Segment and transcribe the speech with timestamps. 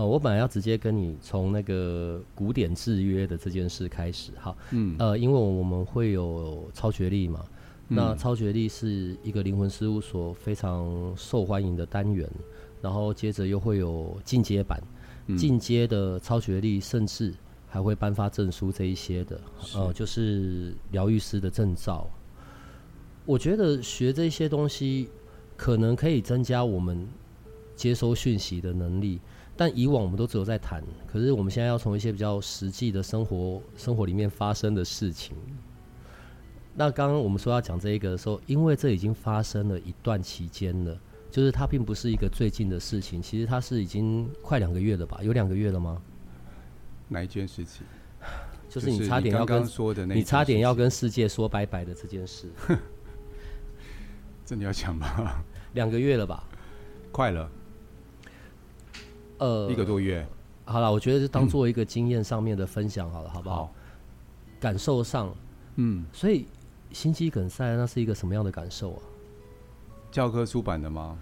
[0.00, 7.44] 呃，我本来要直接跟你从那个古典制约的这件事开始，哈，嗯，呃，因为我们会有超觉力嘛，
[7.90, 12.26] 嗯、那超觉力是一个灵魂事务所非常受欢迎的单元，
[12.80, 14.82] 然后接着又会有进阶版，
[15.36, 17.34] 进阶的超觉力甚至
[17.68, 19.38] 还会颁发证书这一些的，
[19.74, 22.08] 呃，就是疗愈师的证照。
[23.26, 25.10] 我觉得学这些东西
[25.58, 27.06] 可能可以增加我们
[27.76, 29.20] 接收讯息的能力。
[29.60, 35.36] 但以往我们都只有在谈，可是我们现在要从一些比较实际的生活生活里面发生的事情。
[36.72, 40.98] 那刚刚我们说要讲这一个的时候，因为这已经发生了一段期间了，
[41.30, 45.20] 就是它并不是一个最近的事情，其实它是已经快两个月了吧？
[45.22, 46.00] 有两个月了吗？
[47.08, 47.84] 哪一件事情？
[48.66, 52.48] 就是你差点要跟说的那，你差点要跟世界说拜拜的这件事。
[54.46, 55.44] 这你要讲吗？
[55.74, 56.48] 两个月了吧？
[57.12, 57.46] 快了。
[59.40, 60.24] 呃，一个多月，
[60.66, 63.56] 好了，我觉得是当做一个经验上面的分享好了，嗯、好不好？
[63.56, 63.74] 好，
[64.60, 65.34] 感受上，
[65.76, 66.44] 嗯，所以
[66.92, 69.02] 心肌梗塞那是一个什么样的感受啊？
[70.10, 71.18] 教科书版的吗？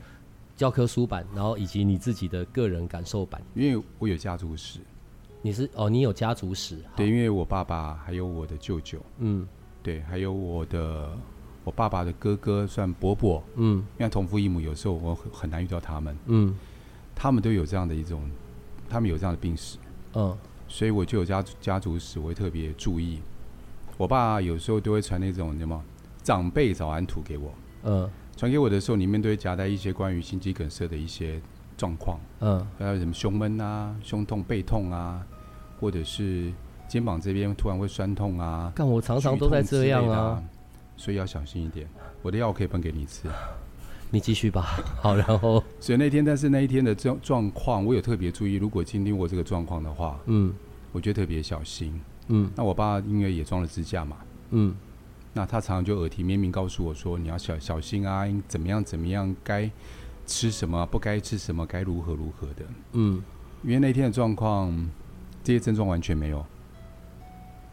[0.56, 4.80] 教科书版，然后以及你自己的个人感受版，因为我有家族史。
[5.40, 6.76] 你是哦，你有家族史？
[6.96, 9.46] 对，因为我爸爸还有我的舅舅，嗯，
[9.80, 11.16] 对，还有我的
[11.62, 16.58] 我爸爸的哥哥算伯伯，嗯，因为同父异母，有时候我很很难遇到他们，嗯。
[17.20, 18.22] 他们都有这样的一种，
[18.88, 19.76] 他们有这样的病史，
[20.14, 20.38] 嗯，
[20.68, 23.20] 所以我就有家家族史，我会特别注意。
[23.96, 25.82] 我爸有时候都会传那种什么
[26.22, 27.52] 长辈早安图给我，
[27.82, 31.40] 嗯，传给我的时候，里面都会夹带一些关于心肌梗塞的一些
[31.76, 35.26] 状况，嗯，还有什么胸闷啊、胸痛、背痛啊，
[35.80, 36.52] 或者是
[36.86, 38.72] 肩膀这边突然会酸痛啊。
[38.76, 40.40] 但我常常都在这样啊，
[40.96, 41.88] 所以要小心一点。
[42.22, 43.28] 我的药可以分给你吃。
[44.10, 44.80] 你继续吧。
[45.00, 48.54] 好，然后所以那天，但是那一天的状状况，我有特别注意。
[48.54, 50.52] 如果今天我这个状况的话，嗯，
[50.92, 52.00] 我觉得特别小心。
[52.28, 54.16] 嗯，那我爸因为也装了支架嘛，
[54.50, 54.74] 嗯，
[55.32, 59.70] 那他常常就耳提面命告诉我说：“你要小小心啊，怎么样怎么样，该
[60.26, 63.22] 吃什么，不该吃什么，该如何如何的。”嗯，
[63.62, 64.70] 因为那天的状况，
[65.42, 66.44] 这些症状完全没有，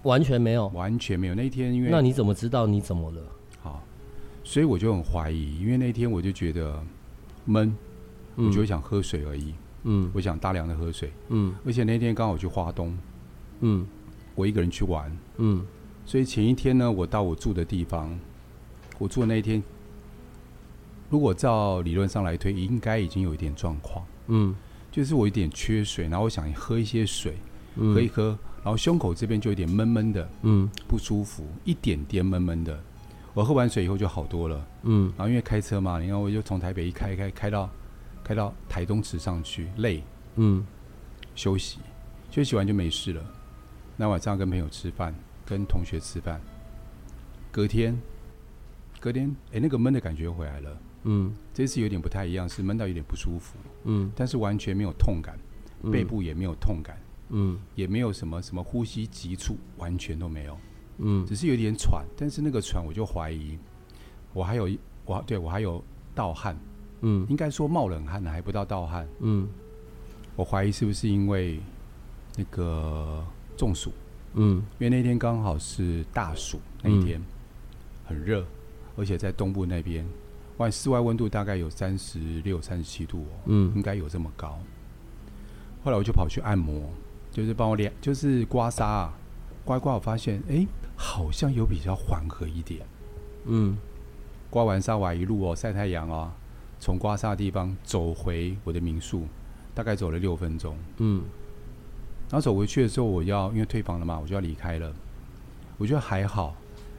[0.03, 1.35] 完全没有，完全没有。
[1.35, 3.21] 那一天因为那你怎么知道你怎么了？
[4.45, 6.81] 所以我就很怀疑，因为那天我就觉得
[7.45, 7.75] 闷，
[8.35, 9.53] 我就会想喝水而已。
[9.83, 11.11] 嗯，我想大量的喝水。
[11.29, 12.95] 嗯，而且那天刚好去华东。
[13.61, 13.85] 嗯，
[14.35, 15.11] 我一个人去玩。
[15.37, 15.65] 嗯，
[16.05, 18.17] 所以前一天呢，我到我住的地方，
[18.99, 19.61] 我住的那一天，
[21.09, 24.05] 如果照理论上来推，应该已经有一点状况。
[24.27, 24.55] 嗯，
[24.91, 27.35] 就是我有点缺水，然后我想喝一些水，
[27.75, 32.79] 喝一喝，然后胸口这边就有点闷闷的，嗯，不舒服，一点点闷闷的。
[33.35, 37.69] 我喝完水以后就好多了，嗯，然后因为开车嘛，你看我就从台北一开开开到
[38.23, 40.01] 开到台东池上去，累，
[40.35, 40.65] 嗯，
[41.35, 41.79] 休息，
[42.31, 43.21] 休息完就没事了。
[43.97, 45.13] 那晚上跟朋友吃饭，
[45.45, 46.39] 跟同学吃饭，
[47.51, 47.99] 隔天，
[49.01, 55.37] 隔天，哎、欸，那个闷的感觉回来了，嗯，这次有点不太一样，是闷到有点不舒服，嗯，但是完全没有痛感，
[55.91, 56.97] 背部也没有痛感，
[57.31, 60.57] 嗯，也没有什么什么呼吸急促，完全都没有。
[60.97, 63.57] 嗯，只是有点喘，但是那个喘我就怀疑，
[64.33, 64.69] 我还有
[65.03, 65.83] 我对我还有
[66.13, 66.57] 盗汗，
[67.01, 69.47] 嗯，应该说冒冷汗呢，还不到盗汗，嗯，
[70.35, 71.59] 我怀疑是不是因为
[72.37, 73.21] 那个
[73.57, 73.91] 中暑，
[74.35, 77.21] 嗯，因为那天刚好是大暑那一天，
[78.05, 78.45] 很热，
[78.95, 80.05] 而且在东部那边，
[80.57, 84.57] 外室外温度大概有三十六、三十七度哦，嗯，应该有这么高。
[85.83, 86.89] 后来我就跑去按摩，
[87.31, 89.13] 就是帮我脸，就是刮痧啊，
[89.65, 90.55] 刮一刮，我发现哎。
[90.55, 92.85] 欸好像有比较缓和一点，
[93.45, 93.77] 嗯，
[94.49, 96.31] 刮完沙瓦一路哦晒太阳哦，
[96.79, 99.27] 从刮痧的地方走回我的民宿，
[99.73, 101.23] 大概走了六分钟，嗯，
[102.29, 104.93] 然后走回去的时候，我要因为退房了嘛，我就要离开了。
[105.77, 106.55] 我觉得还好，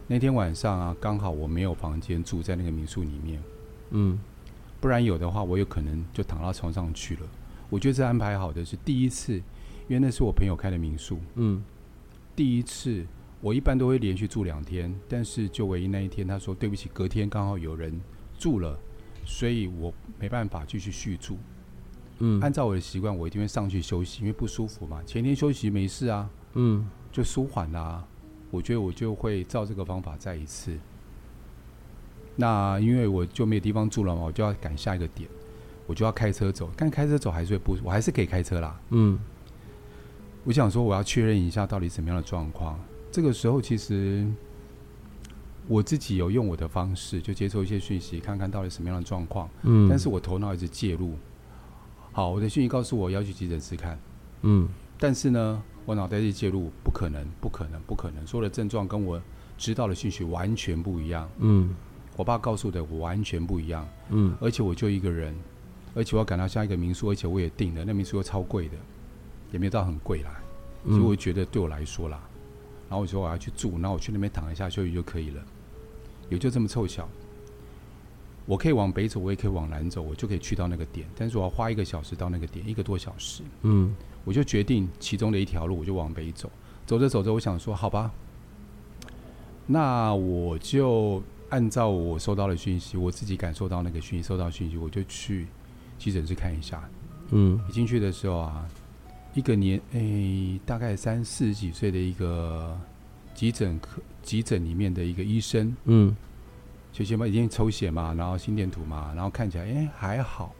[0.06, 3.42] 那天晚上啊，刚好我没有房间住在那个民宿里面，
[3.90, 4.18] 嗯，
[4.80, 7.22] 不然有的话，我有可能就躺到床上去了。
[7.70, 9.32] 我觉得这安排好的是第一次，
[9.88, 11.64] 因为那是我朋友开的民宿，嗯，
[12.36, 13.06] 第一次。
[13.40, 18.00] 我一般都会连续住两天，但是就唯一那一天，他说对不起，隔天刚好有人
[18.38, 18.78] 住了，
[19.24, 21.36] 所以我没办法继续续住。
[22.18, 25.02] 嗯，按照我的习惯，我一定会上去休息，因为不舒服嘛。
[25.04, 28.02] 前天休息没事啊，嗯，就舒缓啦。
[28.50, 30.76] 我觉得我就会照这个方法再一次。
[32.36, 35.28] 那因为我就没有地方住了嘛，我就要赶下一个点，
[35.86, 36.70] 我就要开车走。
[36.74, 38.80] 但开车走还是会不，我还是可以开车啦。
[38.90, 39.18] 嗯，
[40.44, 42.80] 我想说我要确认一下到底什么样的状况。
[43.16, 44.26] 这个时候其实
[45.66, 49.48] 我自己有用我的方式，就接受一些讯息，看看到底什么样的状况。
[49.62, 51.14] 嗯，但是我头脑一直介入。
[52.12, 53.98] 好，我的讯息告诉我要去急诊室看，
[54.42, 54.68] 嗯，
[54.98, 59.18] 但是呢，我脑袋一介入，不可能，不可能，不可能，所有的症状跟我
[59.56, 61.74] 知道的讯息完全不一样，嗯，
[62.18, 65.34] 我爸告诉的我完全不一样，嗯，而且我就一个人，
[65.94, 68.76] 而且我要赶到下一个民宿，而且我也订了，那民宿又超贵的，
[69.52, 70.38] 也没有到很贵啦，
[70.84, 72.20] 所以我觉得对我来说啦，
[72.88, 75.42] 然后我说我要去住，然后我去那边躺一下休息就可以了，
[76.28, 77.08] 也就这么凑巧。
[78.44, 81.04] 我可以往北走，我也可以往南走，我就可以去到那个点。
[81.16, 83.42] 但是我要花一个小时到那个点，一个多小时。
[83.62, 83.92] 嗯，
[84.24, 86.48] 我就决定其中的一条路，我就往北走。
[86.86, 88.12] 走着走着，我想说，好吧，
[89.66, 95.48] 那我就按照我收到的讯息，我自己感受到那个讯息，收到讯息，我就去
[95.98, 96.88] 急诊室看一下。
[97.30, 98.64] 嗯，一进去的时候啊，
[99.36, 102.74] 一个年诶、欸，大概三四十几岁的一个
[103.34, 105.76] 急诊科急诊里面的一个医生。
[105.84, 106.16] 嗯。
[106.90, 110.54] 就先把已经抽血嘛，然后心电图嘛，然后看起来哎、欸、还好。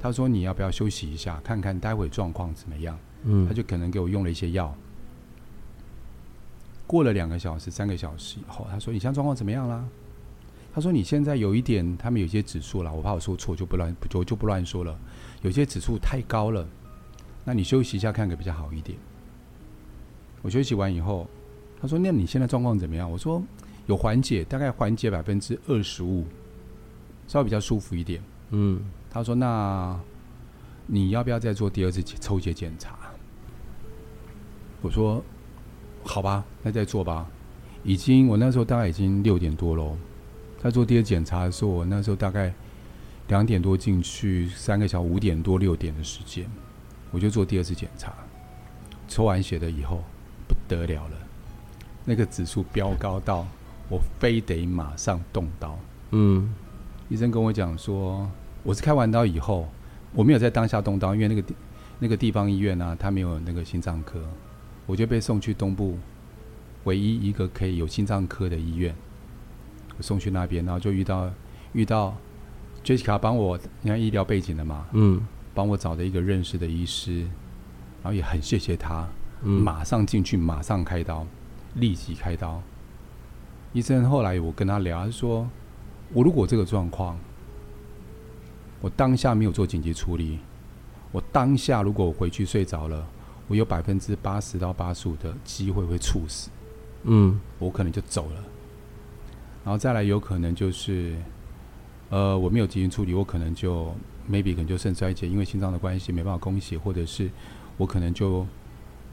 [0.00, 2.98] 他说，你要不要休息一下，看看待会状况怎么样？
[3.22, 4.76] 嗯，他就可能给我用了一些药。
[6.84, 9.84] 过了两个小时、三个小时以后，他说，你现在状况怎么样啦？
[10.74, 14.98] 他说，你现在有一点，他们有些指数了，我怕我说错，就不乱，我就不乱说了。
[15.42, 16.66] 有些指数太高了，
[17.46, 18.98] 那你休息一下，看个比较好一点。
[20.42, 21.26] 我休息完以后，
[21.80, 23.10] 他说，那你现在状况怎么样？
[23.10, 23.42] 我说。
[23.86, 26.24] 有缓解，大概缓解百分之二十五，
[27.28, 28.20] 稍微比较舒服一点。
[28.50, 29.96] 嗯，他说：“那
[30.88, 32.98] 你要不要再做第二次抽血检查？”
[34.82, 35.22] 我说
[36.02, 37.30] ：“好吧，那再做吧。”
[37.84, 39.96] 已经，我那时候大概已经六点多喽。
[40.60, 42.52] 在做第二检查的时候，我那时候大概
[43.28, 46.44] 两点多进去，三个小时五点多六点的时间，
[47.16, 48.12] 我就做第二次检查。
[49.08, 50.04] 抽完血的以后
[50.46, 51.16] 不得了了，
[52.04, 53.46] 那个指数飙高到。
[53.88, 55.78] 我非得马上动刀。
[56.10, 56.52] 嗯，
[57.08, 58.28] 医生跟我讲说，
[58.62, 59.66] 我是开完刀以后，
[60.12, 61.54] 我没有在当下动刀，因为那个地
[62.00, 64.20] 那个地方医院啊，他没有那个心脏科，
[64.84, 65.96] 我就被送去东部
[66.84, 68.94] 唯一一个可以有心脏科的医院，
[69.96, 71.30] 我送去那边，然后就遇到
[71.72, 72.12] 遇到
[72.84, 75.24] Jessica 帮我，你看医疗背景的嘛，嗯，
[75.56, 77.20] 帮我找的一个认识的医师，
[78.02, 79.08] 然后也很谢谢他，
[79.42, 81.26] 嗯，马上进去，马上开刀，
[81.76, 82.60] 立即开刀。
[83.72, 85.48] 医生后来我跟他聊，他说
[86.12, 87.18] ：“我如果这个状况，
[88.82, 90.38] 我当下没有做紧急处理，
[91.10, 93.06] 我当下如果我回去睡着了，
[93.48, 96.50] 我有百分之八十到八十五的机会会猝死，
[97.04, 98.44] 嗯，我可能就走了。
[99.64, 101.16] 然后再来有可能就是，
[102.10, 103.94] 呃，我没有进行处理，我可能就
[104.30, 107.30] maybe 可能就肾衰竭，因为心脏的关系没办法供血，或者是
[107.76, 108.46] 我可能就。”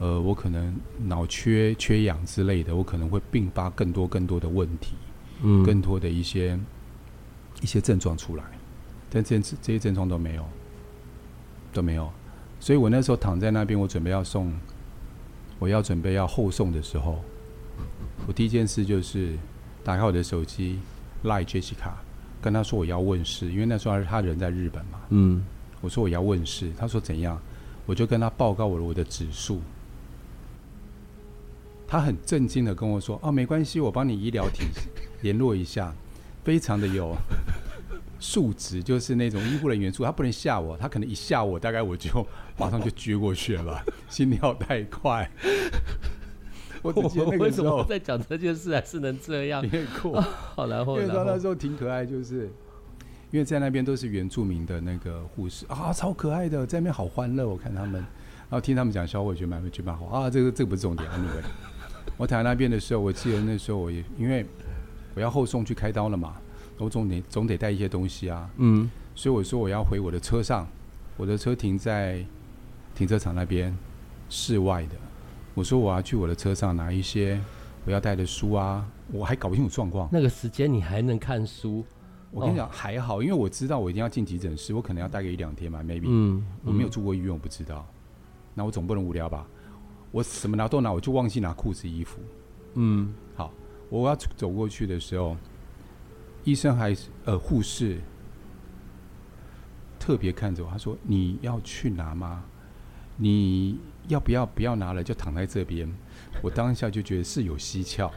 [0.00, 0.74] 呃，我可能
[1.06, 4.96] 脑缺缺氧之类的，我可能会并发更多更多的问题，
[5.40, 6.58] 嗯，更多的一些
[7.62, 8.42] 一些症状出来，
[9.08, 10.44] 但这这些症状都没有，
[11.72, 12.10] 都没有，
[12.58, 14.52] 所以我那时候躺在那边，我准备要送，
[15.60, 17.22] 我要准备要后送的时候，
[18.26, 19.38] 我第一件事就是
[19.84, 20.80] 打开我的手机
[21.22, 21.92] 赖 Jessica，
[22.44, 25.42] 跟他说我要问世，因为那时候他人在日本嘛，嗯，
[25.80, 27.40] 我说我要问世，他说怎样，
[27.86, 29.62] 我就跟他报告我的我的指数。
[31.88, 34.64] 他很震惊的跟我说：“哦，没关系，我帮你医疗体
[35.22, 35.94] 联络一下，
[36.44, 37.16] 非常的有
[38.20, 40.04] 素质，就是那种医护人员素。
[40.04, 42.26] 他不能吓我，他可能一吓我，大概我就
[42.58, 45.30] 马上就撅过去了吧，心跳太快。
[46.84, 49.62] 我我为什么在讲这件事还是能这样？
[49.62, 52.50] 别过，好，然后因为说那时候挺可爱，就是
[53.30, 57.48] 因为在那边都是原住民的那个护士啊，超可爱的，在那边好欢乐。
[57.48, 60.28] 我看他们，然后听他们讲笑话，我觉得蛮觉得蛮好啊。
[60.28, 61.42] 这个这个不是重点，你们。”
[62.18, 64.44] 我躺在那边的时候，我记得那时候我也因为
[65.14, 66.34] 我要后送去开刀了嘛，
[66.76, 68.48] 我总得总得带一些东西啊。
[68.58, 68.90] 嗯。
[69.14, 70.68] 所以我说我要回我的车上，
[71.16, 72.22] 我的车停在
[72.94, 73.74] 停车场那边，
[74.28, 74.96] 室外的。
[75.54, 77.40] 我说我要去我的车上拿一些
[77.86, 80.08] 我要带的书啊，我还搞不清楚状况。
[80.12, 81.84] 那个时间你还能看书？
[82.30, 86.06] 我跟你讲还好，因为我知道我一定要进急诊室，我可能要待个一两天嘛，maybe。
[86.06, 86.44] 嗯。
[86.64, 87.86] 我没有住过医院，我不知道。
[88.54, 89.46] 那我总不能无聊吧？
[90.10, 92.20] 我什么拿都拿，我就忘记拿裤子、衣服。
[92.74, 93.52] 嗯，好，
[93.88, 95.36] 我要走过去的时候，
[96.42, 98.00] 医生还是呃护士
[99.98, 102.44] 特别看着我，他说：“你要去拿吗？
[103.16, 105.90] 你要不要不要拿了，就躺在这边。”
[106.42, 108.10] 我当下就觉得是有蹊跷。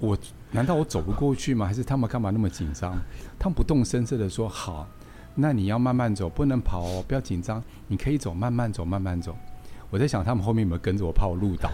[0.00, 0.16] 我
[0.50, 1.66] 难道我走不过去吗？
[1.66, 2.96] 还是他们干嘛那么紧张？
[3.38, 4.88] 他们不动声色的说：“好，
[5.34, 9.36] 那你要慢慢走，不能跑哦，不要紧张，你可以走，慢慢走，慢慢走。”
[9.90, 11.70] 我在想他们后面有没有跟着我，怕我路倒。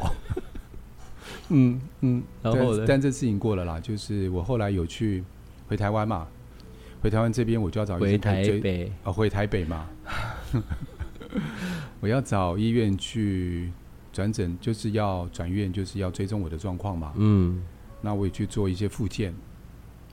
[1.49, 5.23] 嗯嗯，然后但，但这事情过了啦，就是我后来有去
[5.69, 6.27] 回台湾嘛，
[7.03, 9.87] 回台湾这边我就要找医回台北啊，回台北嘛，
[12.01, 13.73] 我要找医院去
[14.13, 17.13] 转诊，就是要转院，就是要追踪我的状况嘛。
[17.17, 17.63] 嗯。
[18.01, 19.35] 那我也去做一些复健，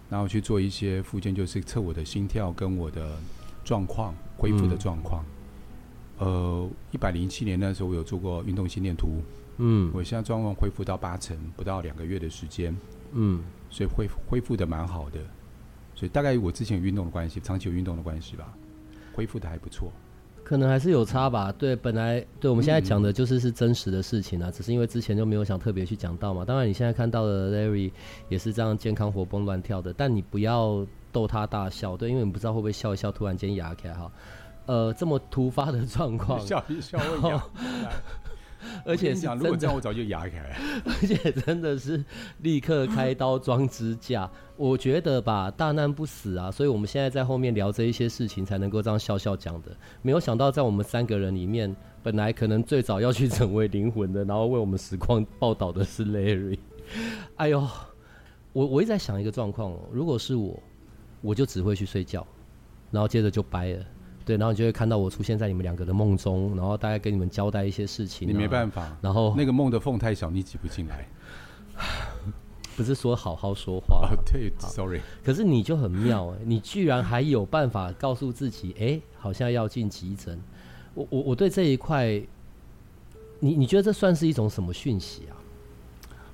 [0.09, 3.19] 然后去做一些复健，就是测我的心跳跟我的
[3.65, 5.25] 状况恢复的状况。
[6.19, 9.21] 嗯、呃，一百零七年那时候我有做过运动心电图，
[9.57, 12.73] 嗯，我现在状况恢复到八成，不到两个月的时间，
[13.11, 15.19] 嗯，所以恢恢复的蛮好的，
[15.93, 18.53] 所以大概我之前有运动的关系，长期有运动的关系吧，
[19.13, 19.91] 恢复的还不错。
[20.51, 21.49] 可能还是有差吧。
[21.49, 26.43] 对，本来对我们现在讲的就是是真实的事情啊，嗯、只是因为之前就没有想特别去讲到嘛。
[26.43, 27.89] 当然，你现在看到的 Larry
[28.27, 34.11] 也是这样健康、活蹦乱跳的，但你不要逗他大笑，对，因为你不知道会不会笑一笑，突然间牙开哈。
[34.65, 36.99] 呃，这么突发的状况，笑一笑。
[38.85, 40.55] 而且是，如果这样，我早就牙开了。
[40.85, 42.03] 而且真的是
[42.39, 44.29] 立刻开刀装支架。
[44.57, 49.75] 我觉得吧，大难不死啊，所以我们现在在后面聊这一些事情，才能够这样笑笑讲的。
[50.01, 56.59] 没有想到，在我们三个人里面，本来可能最早要去成为灵魂的，然后为我们实况报道的是 Larry。
[57.37, 57.67] 哎呦，
[58.53, 60.61] 我我一直在想一个状况哦，如果是我，
[61.21, 62.25] 我就只会去睡觉，
[62.91, 63.85] 然后接着就掰了。
[64.23, 68.27] 对，然后你就会看到我出现在你们两个的梦中，然后大概跟你们交代一些事情。
[68.27, 71.07] 你没办法，然后那个梦的缝太小，你挤不进来。
[72.77, 74.07] 不是说好好说话？
[74.07, 75.01] 啊，对，sorry。
[75.23, 80.39] 可是你就很妙，你居然还有办法告诉自己，哎，好像要进急诊。
[80.93, 82.21] 我我我对这一块，
[83.39, 85.35] 你你觉得这算是一种什么讯息啊？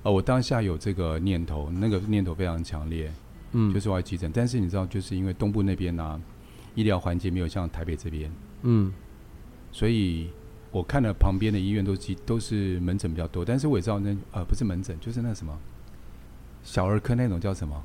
[0.04, 3.12] 哦，我当下有这个念头，那个念头非常强烈，
[3.52, 4.30] 嗯，就是我要急诊。
[4.32, 6.20] 但是你知道，就是因为东部那边呢、啊。
[6.74, 8.30] 医疗环节没有像台北这边，
[8.62, 8.92] 嗯，
[9.72, 10.30] 所以
[10.70, 15.58] 我看了旁边的医院都是都是门诊比较多，但是我也知道那呃不是门诊，就是那什么
[16.62, 17.82] 小儿科那种叫什么，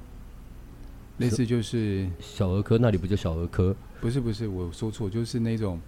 [1.18, 3.76] 类似就是小儿科那里不叫小儿科？
[4.00, 5.80] 不是不是，我说错，就是那种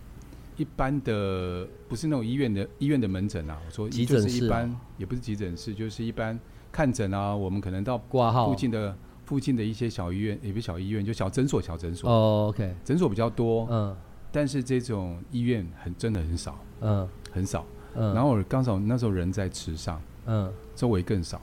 [0.58, 3.60] 一般的，不是那种医院的医院的门诊啊。
[3.66, 6.40] 我说急诊室，一般也不是急诊室，就是一般
[6.72, 8.98] 看诊啊，我们可能到挂号附近的。
[9.26, 12.10] 附近的一些小医院，也不是小医院，就小诊所、小诊所。
[12.10, 13.96] 哦，OK，诊所比较多，嗯，
[14.32, 17.66] 但是这种医院很真的很少，嗯，很少，
[17.96, 18.14] 嗯。
[18.14, 21.42] 然后我刚好那时候人在池上，嗯，周围更少。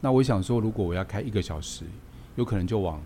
[0.00, 1.84] 那我想说，如果我要开一个小时，
[2.36, 3.00] 有可能就往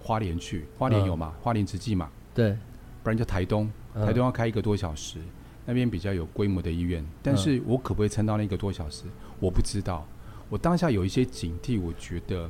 [0.00, 1.34] 花莲去，花莲有嘛？
[1.42, 2.08] 花莲直济嘛？
[2.32, 2.56] 对，
[3.02, 5.18] 不然就台东，台东要开一个多小时，
[5.66, 7.04] 那边比较有规模的医院。
[7.20, 9.04] 但是我可不可以撑到那一个多小时？
[9.40, 10.06] 我不知道。
[10.48, 12.48] 我当下有一些警惕，我觉得。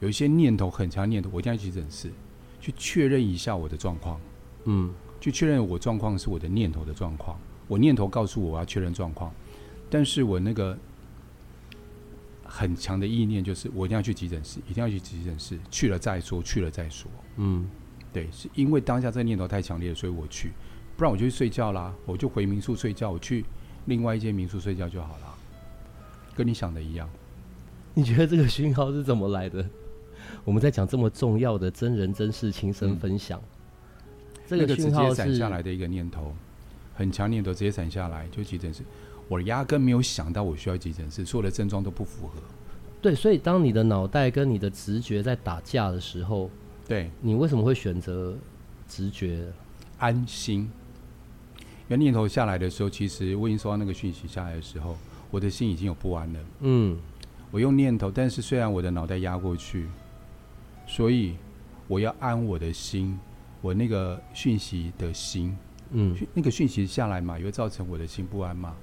[0.00, 2.10] 有一些念头很强，念头我一定要去诊室，
[2.60, 4.20] 去确认一下我的状况。
[4.64, 7.38] 嗯，去确认我状况是我的念头的状况。
[7.68, 9.32] 我念头告诉我我要确认状况，
[9.88, 10.76] 但是我那个
[12.42, 17.08] 很强的意念就是我一定要去急诊室，一定要去急诊室，去了再说，去了再说。
[17.36, 17.68] 嗯，
[18.12, 20.50] 对，是因为当下这个念头太强烈，所以我去，
[20.96, 23.44] 不然我就去睡觉啦，我就回民宿睡觉，我去
[23.84, 25.34] 另外一间民宿睡觉就好了，
[26.34, 27.08] 跟你想的一样。
[27.94, 29.64] 你觉得这个讯号是怎么来的？
[30.44, 34.04] 我们在讲这么重要的真人真事亲身分享，嗯、
[34.46, 36.34] 这个直接闪下来的一个念头，
[36.94, 38.82] 很强念头直接闪下来就急诊室。
[39.28, 42.34] 我压根没有想到我需要急诊室，所有的症状都不符合。
[43.00, 46.50] 对，所以当你的脑袋跟你的直觉在打架的时候，
[46.88, 48.36] 对，你为什么会选择
[48.88, 49.46] 直觉？
[49.98, 50.70] 安心。
[51.88, 54.96] 因为念头下来的时候，其实我已经收到那个讯息下来的时候，
[55.30, 56.40] 我的心已经有不安了。
[56.60, 56.98] 嗯，
[57.50, 59.86] 我用念头，但是虽然我的脑袋压过去。
[60.90, 61.36] 所以
[61.86, 63.16] 我要安我的心，
[63.60, 65.56] 我那个讯息的心，
[65.92, 68.74] 嗯，那个讯息下来嘛，也会造成我的心不安嘛，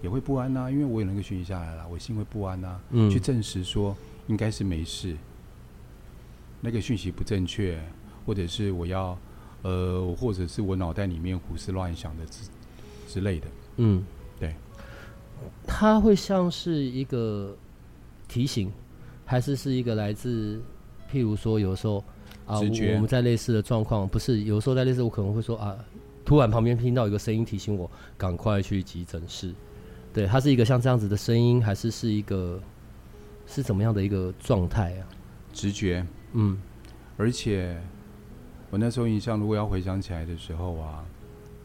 [0.00, 3.96] 也会不安呐、啊，因为我有那个讯息下来了，我心会不安呐、啊，嗯，去证实说
[4.28, 5.16] 应该是没事，
[6.60, 7.82] 那个讯息不正确，
[8.24, 9.18] 或者是我要，
[9.62, 12.48] 呃，或者是我脑袋里面胡思乱想的之
[13.08, 13.46] 之类的，
[13.78, 14.04] 嗯，
[14.38, 14.54] 对，
[15.66, 17.56] 它会像是一个
[18.28, 18.72] 提醒，
[19.24, 20.62] 还是是一个来自。
[21.10, 22.02] 譬如说，有时候
[22.46, 25.76] 啊，我们在类似的状况，不是有时候在类似，我可能会说啊，
[26.24, 29.54] 突然旁边听到一个声音提醒我赶快去急诊室。
[30.12, 32.60] 对，它是一个像这样子的声音，还是是一个
[33.46, 35.06] 是怎么样的一个状态啊？
[35.52, 36.58] 直觉，嗯，
[37.16, 37.80] 而且
[38.70, 41.04] 我那时候印象，如果要回想起来的时候啊，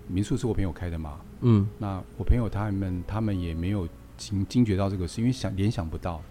[0.07, 6.21] 民宿是我朋友开的嘛，嗯，那我朋友他们他们也没有惊惊觉到这个事，因为想联想不到。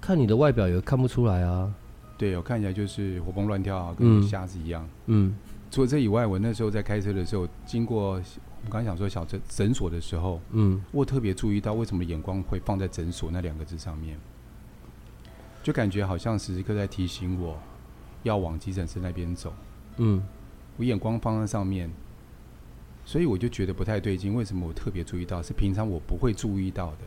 [0.00, 1.74] 看你的外表也看不出来啊。
[2.18, 4.88] 对，我看起来就是活蹦乱跳啊，跟瞎子一样。
[5.06, 5.36] 嗯。
[5.68, 8.22] 除了这以外，我那时候在开车的时候，经过
[8.64, 14.16] 我刚想说小诊诊所的时候，嗯，我特别注意到为什么眼光会放在诊所那两个字上面，
[15.64, 17.58] 就感觉好像时时刻在提醒我
[18.22, 19.52] 要往急诊室那边走。
[19.96, 20.22] 嗯，
[20.76, 21.90] 我眼光放在上面，
[23.04, 24.34] 所以我就觉得不太对劲。
[24.34, 25.42] 为什么我特别注意到？
[25.42, 26.98] 是平常我不会注意到的，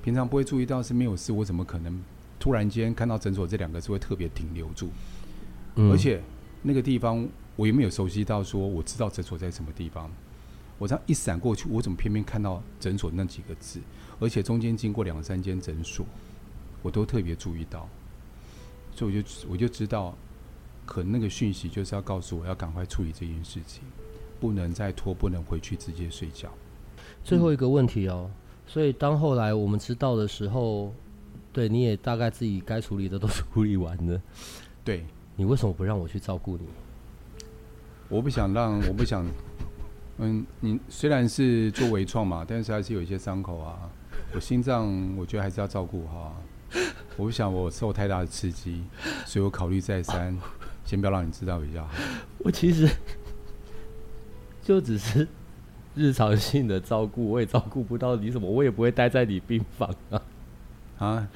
[0.00, 2.00] 平常不会注意到是没有事，我怎么可能
[2.38, 4.88] 突然间看到诊所这两个字会特别停留住？
[5.76, 6.22] 嗯，而且
[6.62, 7.28] 那个地方。
[7.56, 10.10] 我也没有熟悉到说我知道诊所在什么地方？
[10.78, 13.80] 我这样一闪过去，我怎么偏偏看到诊所那几个字？
[14.20, 16.04] 而且中间经过两三间诊所，
[16.82, 17.88] 我都特别注意到，
[18.94, 20.14] 所以我就我就知道，
[20.84, 23.82] 可能那个讯息就是要告诉我要赶快处理这件事情，
[24.38, 26.52] 不能再拖，不能回去直接睡觉。
[27.24, 28.30] 最后一个问题哦，
[28.66, 30.92] 所以当后来我们知道的时候，
[31.56, 34.20] 对你也大概自己该处理的都处理完了，
[34.84, 36.66] 对，你为什么不让我去照顾你？
[38.10, 39.26] 我不想让，我不想，
[40.18, 43.90] 嗯，你虽然是做微创嘛，但是还是有一些伤口啊。
[44.34, 46.36] 我心脏，我觉得还是要照顾好、啊。
[47.16, 48.82] 我不想我受太大的刺激，
[49.24, 50.36] 所以我考虑再三，
[50.84, 51.94] 先不要让你知道比较好。
[52.44, 52.86] 我其实
[54.62, 55.26] 就只是
[55.94, 60.20] 日常性的照顾，我也照顾不到你什么，我也不会待在你病房啊。
[60.98, 61.28] 啊，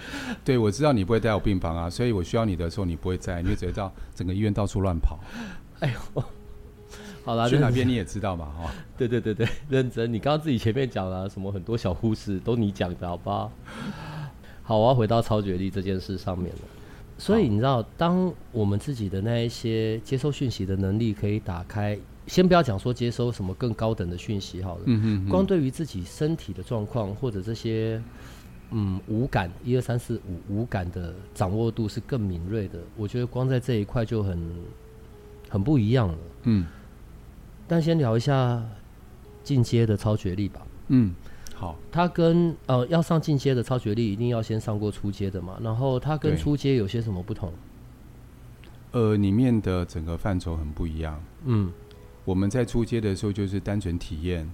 [0.44, 5.18] 对，我知道你不会带我病房啊，所以我需要你的时候你不会在，你就只会到整个医院到处乱跑。
[5.80, 6.24] 哎呦。
[7.22, 8.72] 好啦，去哪边你也知道嘛，哈。
[8.96, 10.10] 对对对对，认真。
[10.10, 11.52] 你刚刚自己前面讲了什么？
[11.52, 13.52] 很多小护士都你讲的，好不好？
[14.62, 16.60] 好，我要回到超觉力这件事上面了。
[17.18, 28.02] 所以你知道，当我们自己的那一些接收讯息的能力可以打开，先不要讲说接收什么更高等的讯息好了，嗯哼哼，光对于自己身体的状况或者这些
[28.70, 32.78] 嗯五感一二三四五五感的掌握度是更敏锐的。
[32.96, 34.38] 我觉得光在这一块就很
[35.48, 36.66] 很不一样了，嗯。
[37.66, 38.60] 但先聊一下
[39.44, 40.60] 进阶的超觉力吧。
[40.88, 41.14] 嗯，
[41.54, 41.76] 好。
[41.92, 45.56] 它跟呃要上进阶的超觉力，一定要先上过初阶的嘛。
[45.62, 47.52] 然后它跟初阶有些什么不同？
[48.90, 51.22] 呃，里面的整个范畴很不一样。
[51.44, 51.72] 嗯，
[52.24, 54.50] 我们在初阶的时候就是单纯体验，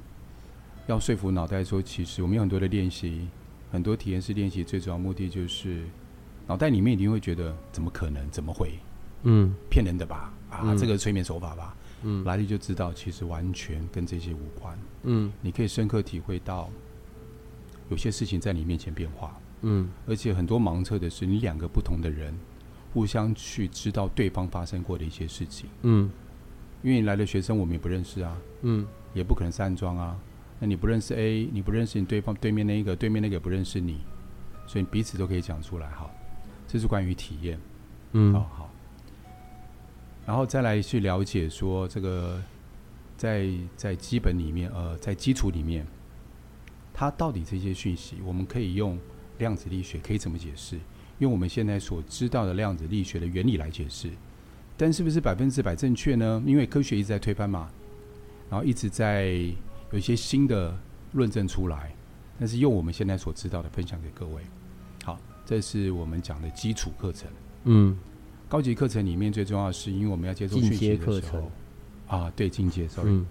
[0.87, 3.29] 要说服脑袋说，其实我们有很多的练习，
[3.71, 5.85] 很多体验式练习，最主要目的就是
[6.47, 8.73] 脑袋里面一定会觉得怎么可能，怎么会？
[9.23, 10.33] 嗯，骗人的吧？
[10.51, 11.77] 啊，嗯、这个催眠手法吧？
[12.03, 14.79] 嗯，来了就知道，其实完全跟这些无关。
[15.03, 16.71] 嗯，你可以深刻体会到，
[17.91, 19.37] 有些事情在你面前变化。
[19.63, 22.33] 嗯，而且很多盲测的是，你两个不同的人
[22.93, 25.69] 互相去知道对方发生过的一些事情。
[25.83, 26.09] 嗯，
[26.83, 28.37] 因为你来的学生我们也不认识啊。
[28.63, 30.17] 嗯，也不可能是暗装啊。
[30.59, 34.01] 那你不认识 A，你不认识你对方对面那一个，对面那个也不认识你，
[34.67, 35.89] 所以彼此都可以讲出来。
[35.91, 36.11] 好，
[36.67, 37.59] 这是关于体验。
[38.13, 38.71] 嗯，好好。
[40.25, 42.43] 然后再来去了解说这个，
[43.17, 45.87] 在在基本里面，呃，在基础里面，
[46.93, 48.99] 它到底这些讯息，我们可以用
[49.39, 50.79] 量子力学可以怎么解释？
[51.19, 54.11] 用我们现在所知道的量子力学的原理来解释，
[54.77, 56.43] 但是不是百分之百正确呢？
[56.47, 57.71] 因为科学一直在推翻嘛，
[58.51, 59.39] 然后一直在
[59.93, 60.77] 有一些新的
[61.13, 61.95] 论证出来，
[62.39, 64.43] 但是用我们现在所知道的分享给各位。
[65.05, 67.29] 好，这是我们讲的基础课程。
[67.65, 67.97] 嗯。
[68.49, 71.51] 高级课程里面最重要的是，因为我们要接受讯息的时候，
[72.07, 73.27] 啊，对，进阶，sorry，嗯，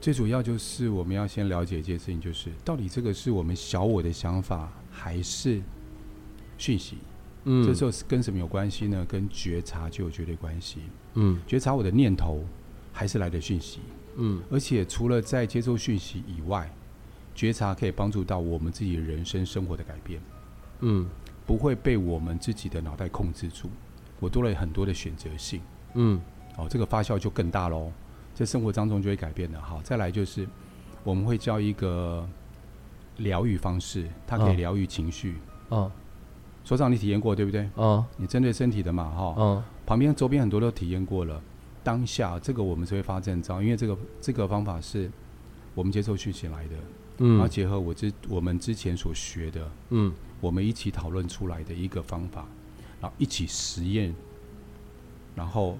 [0.00, 5.60] 最主要就是我们要先了解一件事情，就是到底这个是我们小我的想法还是
[6.56, 6.98] 讯息？
[7.46, 9.04] 嗯，这时候是跟什么有关系呢？
[9.08, 10.78] 跟觉察就有绝对关系。
[11.14, 12.44] 嗯，觉察我的念头
[12.92, 13.80] 还是来的讯息。
[14.16, 16.70] 嗯，而且除了在接受讯息以外，
[17.34, 20.20] 觉察可以帮助到我们自己人生生活的改变。
[20.80, 21.06] 嗯。
[21.46, 23.68] 不会被我们自己的脑袋控制住，
[24.18, 25.60] 我多了很多的选择性。
[25.92, 26.18] 嗯，
[26.56, 27.92] 哦，这个发酵就更大喽，
[28.32, 29.60] 在生活当中就会改变了。
[29.60, 30.48] 好，再来就是
[31.02, 32.26] 我们会教一个
[33.18, 35.34] 疗愈方式，它可以疗愈情绪。
[35.68, 35.92] 哦，
[36.64, 37.68] 所长，你体验过对不对？
[37.74, 39.34] 哦，你针对身体的嘛，哈。
[39.36, 41.42] 哦，旁边周边很多都体验过了。
[41.84, 45.08] 当下这个我们是会发证照，因为这个这个方法是
[45.74, 46.70] 我们接受讯息来的。
[47.18, 50.12] 嗯，然后结合我之我们之前所学的，嗯。
[50.40, 52.46] 我们一起讨论出来的一个方法，
[53.00, 54.14] 然后一起实验，
[55.34, 55.78] 然后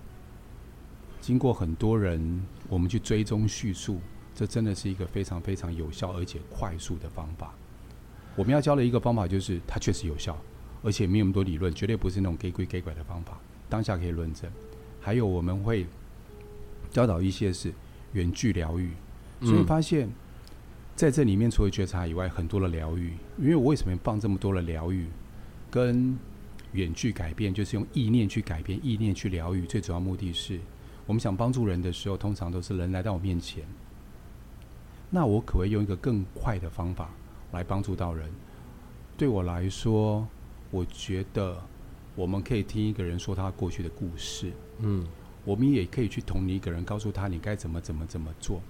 [1.21, 4.01] 经过很多人，我们去追踪叙述，
[4.35, 7.53] 这真的是一个非常非常有效而且快速的方法。
[8.35, 10.35] 我们要教的一个方法就是它确实有效，
[10.83, 13.39] 而且没有那么多理论，绝对不是那种给鬼给拐的方法，
[13.69, 14.51] 当下可以论证。
[15.05, 15.87] 还有我们会
[16.91, 17.71] 教导一些是
[18.15, 18.91] 远距疗愈，
[19.43, 20.09] 所以发现
[20.97, 23.13] 在这里面除了觉察以外，很多的疗愈。
[23.39, 25.07] 因为我为什么放这么多的疗愈
[25.71, 26.17] 跟
[26.73, 29.67] 远距改变，就是用意念去改变，意念去疗愈。
[29.67, 30.59] 最主要目的是，
[31.05, 33.63] 我们想帮助人的时候，通常都是人来到我面前，
[35.11, 37.11] 那我可不可以用一个更快的方法
[37.53, 38.31] 来帮助到人？
[39.19, 40.27] 对我来说，
[40.71, 41.63] 我觉得
[42.15, 45.07] 我们可以听一个人说他过去的故事，嗯。
[45.47, 48.63] 我们也可以去同理一个人，告诉他你该怎么怎么怎么做。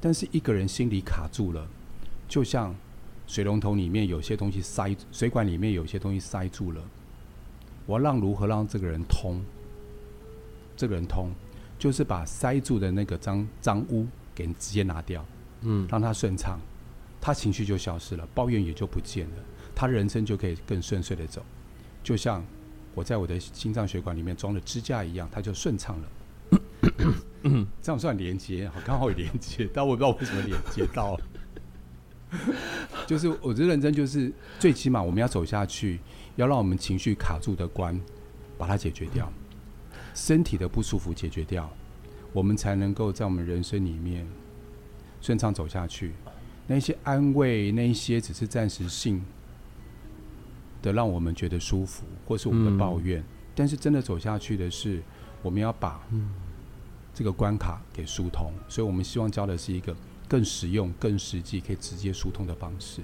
[0.00, 1.66] 但是一个人心里卡住了，
[2.28, 2.72] 就像
[3.26, 6.80] 水龙头里面有些东西塞，水管里面有些东西塞住了。
[7.84, 9.42] 我要让如何让这个人通？
[10.76, 11.30] 这个人通，
[11.80, 15.26] 就是把塞住的那个脏脏污给直接拿掉，
[15.62, 16.60] 嗯，让他顺畅，
[17.20, 19.36] 他情绪就消失了，抱怨也就不见了，
[19.74, 21.44] 他人生就可以更顺遂的走。
[22.04, 22.44] 就像
[22.94, 26.08] 我在我的心脏血管里面装了支架一样，它就顺畅了。
[27.80, 31.24] 这样算连接，好刚好有连接， 但我不知道为什么连接到了。
[33.06, 35.98] 就是我觉得认真，就是最起码我们要走下去，
[36.36, 37.98] 要让我们情绪卡住的关，
[38.58, 39.32] 把它解决掉，
[40.14, 41.68] 身体的不舒服解决掉，
[42.32, 44.26] 我们才能够在我们人生里面
[45.20, 46.12] 顺畅走下去。
[46.66, 49.20] 那些安慰，那些只是暂时性
[50.82, 53.24] 的，让我们觉得舒服，或是我们的抱怨。
[53.54, 55.02] 但是真的走下去的是，
[55.42, 56.00] 我们要把。
[57.12, 59.94] 这个关卡给疏通，所以我们希望教的是一个
[60.28, 63.02] 更实用、更实际、可以直接疏通的方式。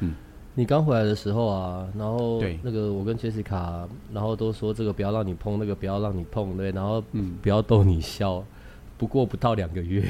[0.00, 0.14] 嗯，
[0.54, 8.34] 你刚回来的时候啊，然后对那个我跟杰西卡，然后都说这个不要让你碰，那个不要让你碰，对，然后嗯，不要逗你笑。
[8.34, 8.46] 嗯、
[8.98, 10.08] 不过不到两个月，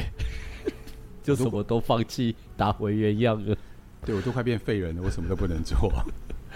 [1.23, 3.57] 就什么都放弃，打回原样了。
[4.05, 5.91] 对，我都快变废人了，我什么都不能做。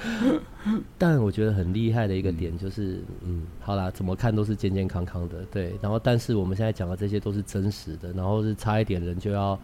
[0.98, 5.74] 但我觉得很厉害的一个点就是，嗯，好啦，怎么看都是健健康康的，对。
[5.80, 9.58] 然后，但是我们现在讲的这些都是真实的，然后是差一点人就要，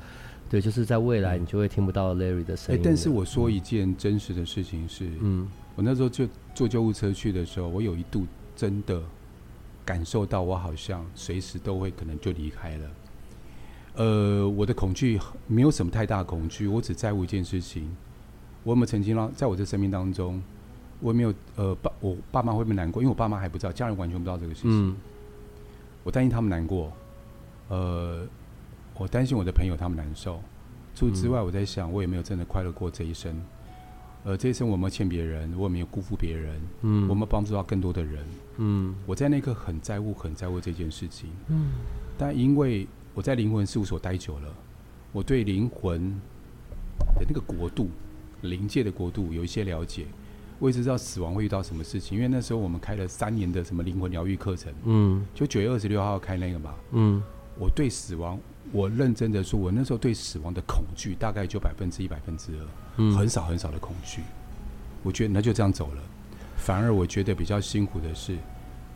[0.49, 2.81] 对，就是在未来你就会听不到 Larry 的声音。
[2.81, 9.03] 哎，但是我说一件真实的事情是，嗯，我那时候就坐救护车去的时候，我有一度真的
[9.85, 12.90] 感受到我好像随时都会可能就离开了。
[13.97, 17.95] 呃，我的恐惧没有什么太大恐惧，我只在乎一件事情。
[18.64, 20.40] 我有没有曾经让在我这生命当中，
[21.01, 23.03] 我有没有呃爸我爸妈会不会难过？
[23.03, 24.90] 因为我爸妈还不知道，家人完全不知道这个事情。
[24.90, 24.96] 嗯、
[26.05, 26.92] 我担心他们难过，
[27.68, 28.25] 呃，
[28.94, 30.40] 我担心我的朋友他们难受。
[30.94, 33.35] 除此之外，我在想，我有没有真的快乐过这一生？
[34.25, 35.53] 呃，这一生我有没有欠别人？
[35.57, 36.61] 我有没有辜负别人？
[36.83, 38.25] 嗯，我有没有帮助到更多的人？
[38.59, 41.31] 嗯，我在那刻很在乎，很在乎这件事情。
[41.48, 41.72] 嗯，
[42.16, 44.55] 但因为我在灵魂事务所待久了，
[45.11, 46.11] 我对灵魂
[47.16, 47.88] 的那个国度。
[48.42, 50.07] 灵界的国度有一些了解，
[50.59, 57.22] 我也知道死亡会遇到什么事情，因为那时候我们开了三年的什么灵魂疗愈课程，嗯，就九月二十六号开那个嘛，嗯，
[57.59, 58.38] 我对死亡，
[58.70, 62.66] 我认真的说，我那时候对死亡的恐惧大概就百分之一、百分之二，
[62.98, 64.22] 嗯，很少很少的恐惧，
[65.02, 66.02] 我觉得那就这样走了，
[66.57, 68.37] 反而我觉得比较辛苦的是，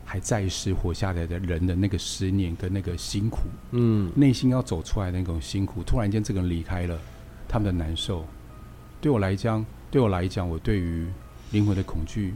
[0.05, 3.39] 还在世活下来的人的那个思念跟那个辛苦，
[3.71, 6.97] 嗯，内心要走出来的那种辛苦，突然间这个人离开了，
[7.47, 8.25] 他们的难受。
[8.99, 11.07] 对我来讲，对我来讲，我对于
[11.51, 12.33] 灵魂的恐惧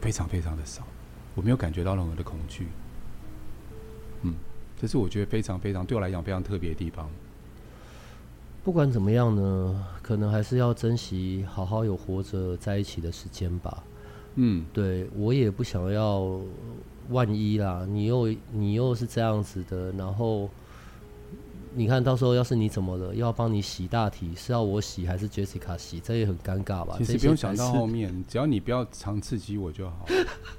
[0.00, 0.82] 非常非常的少，
[1.34, 2.68] 我没有感觉到任何的恐惧。
[4.22, 4.34] 嗯，
[4.80, 7.08] 这是我觉得非常非常对我来讲非常特别的地方。
[8.64, 13.84] 不管怎么样呢，可能还是要珍惜好好有活着在一起的时间吧。
[14.36, 16.40] 嗯，对，我也不想要
[17.10, 20.48] 万一啦，你又你又是这样子的，然后。
[21.76, 26.00] 你看到时候要是你怎么了，要帮你洗大体，是要我洗还是 Jessica 洗？
[26.00, 26.94] 这也很尴尬吧？
[26.96, 30.06] 其实不用想到后面，只要你不要常刺激我就好，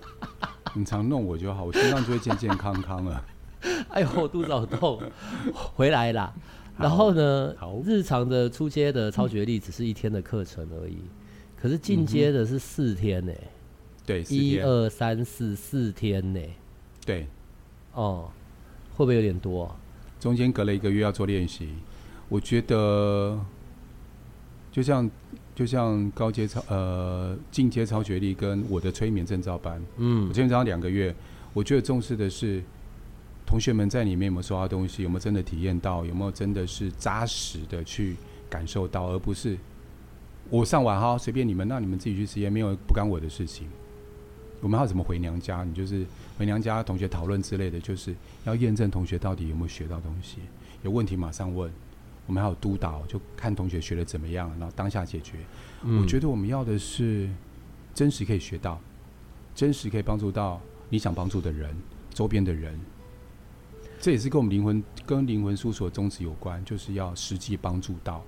[0.75, 3.25] 你常弄我就好，我心脏就会健健康康了。
[3.89, 5.01] 哎呦，我肚子好痛，
[5.75, 6.31] 回来啦。
[6.77, 10.99] 然后呢，日常的出街的超觉力只是一天的课程而已，
[11.59, 13.33] 可是进阶的是四天呢。
[14.05, 16.55] 对，一二三四四天呢、欸。
[17.03, 17.27] 对，
[17.93, 18.29] 哦，
[18.95, 19.75] 会不会有点多？
[20.19, 21.69] 中间隔了一个月要做练习，
[22.29, 23.39] 我觉得
[24.71, 25.09] 就像
[25.55, 31.15] 就像高阶超呃进阶超学历跟我的催眠证照班，嗯，我今天早上两个月，
[31.53, 32.63] 我觉得重视的是
[33.45, 38.15] 同学们在里面有没有收到东西，有没有真的体验到，有没有真的是扎实的去
[38.49, 39.57] 感受到，而不是
[40.49, 43.67] 我上完哈随便你们，那你们自己去实验，没有不干我的事情。
[44.59, 45.63] 我们还要怎么回娘家？
[45.63, 46.05] 你就是
[46.37, 50.37] 回娘家，同学讨论之类的，就是要验证同学到底有没有学到东西。
[50.83, 51.71] 有问题马上问。
[52.25, 55.37] 我们还有督导，就看同学学的怎么样，然后当下解决。
[55.83, 57.29] 嗯、我觉得我们要的是
[57.95, 58.77] 真实可以学到，
[59.55, 61.73] 真实可以帮助到你想帮助的人，
[62.13, 62.77] 周边的人。
[64.01, 68.21] 这也是跟我们灵魂跟灵魂事务所宗旨有关，就是要实际帮助到，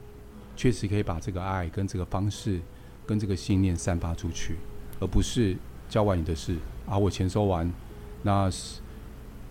[0.56, 2.62] 确实可以把这个爱跟这个方式
[3.06, 4.56] 跟这个信念散发出去，
[5.02, 5.58] 而不是
[5.90, 6.56] 教完你的事
[6.88, 7.70] 啊，我钱收完，
[8.22, 8.50] 那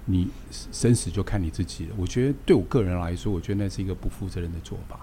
[0.04, 1.94] 你生死就看你自己了。
[1.98, 5.00] 我觉得对我个人来说，我觉得那是一个不负责任的做法。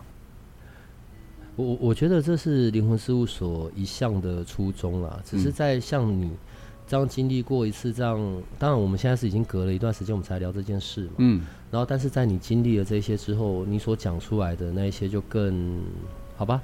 [1.55, 6.31] 我我觉得这是灵魂事务所一向的初衷啦，只是在像你。
[6.87, 8.15] 这样经历过一次，这样
[8.59, 11.13] 当然我们现在是已经隔了一段时间，我们才聊这件事嘛。
[11.17, 11.43] 嗯。
[11.71, 15.81] 然后，但是在你经历了这些之后，你所讲出来的那一些就更
[16.37, 16.61] 好吧，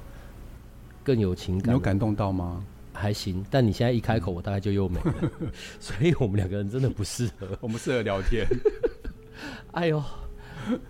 [1.02, 1.70] 更有情感。
[1.70, 2.64] 你有感动到吗？
[2.92, 5.30] 还行，但你现在一开口，我大概就又没了。
[5.80, 7.48] 所以我们两个人真的不适合。
[7.60, 8.46] 我们适合聊天。
[9.72, 10.02] 哎呦，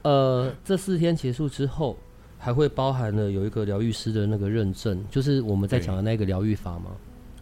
[0.02, 1.96] 呃，这四天结束之后，
[2.38, 6.90] 还会包含了有一个疗愈师的那个认证，就是我们在讲的那个疗愈法吗？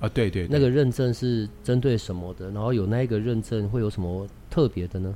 [0.00, 2.50] 啊，对对，对，那个认证是针对什么的？
[2.50, 5.14] 然后有那个认证会有什么特别的呢？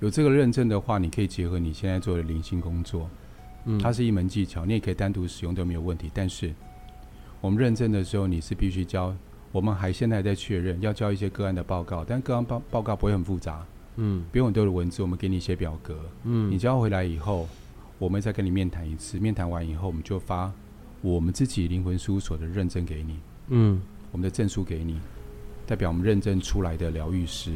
[0.00, 3.08] 有这个认证的话，你可以结合你现在做的灵性工作，
[3.64, 6.10] 嗯，它是一门技巧，你也可以单独使用都没有问题。
[6.12, 6.52] 但是
[7.40, 9.14] 我们认证的时候，你是必须交，
[9.52, 13.64] 我们还现在还在确认，要交一些个案的报告，但个案报报告不会很复杂，
[13.96, 17.48] 嗯，不用很多的文字，我们给你一些表格，嗯，你交回来以后，
[17.98, 20.52] 我们再跟你面谈一次，面谈完以后，我们就发
[21.02, 23.18] 我们自己灵魂事务所的认证给你。
[23.48, 24.98] 嗯，我们的证书给你，
[25.66, 27.54] 代表我们认证出来的疗愈师。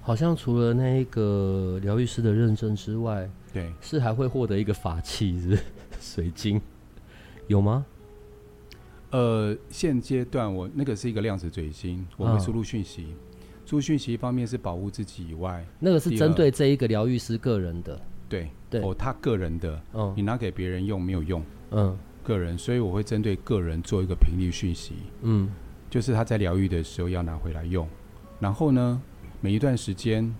[0.00, 5.58] 好像除了那一个疗愈师的认证之外，对，是还会获得一个法器，是？
[6.00, 6.60] 水晶，
[7.48, 7.84] 有吗？
[9.10, 13.14] 呃，现阶段我那个是一个量子水晶，我会输入讯息，
[13.64, 21.98] 输入讯息一方面是保护自己以外，那个是针对这一个疗愈师个人的，对对，哦，他个人的，嗯，你拿给别人用没有用，嗯。
[22.24, 24.92] 个人，所以我会针对个人做一个频率讯息，
[25.22, 25.50] 嗯，
[25.88, 27.88] 就是他在疗愈的时候要拿回来用，
[28.38, 29.00] 然后呢，
[29.40, 30.30] 每一段时间，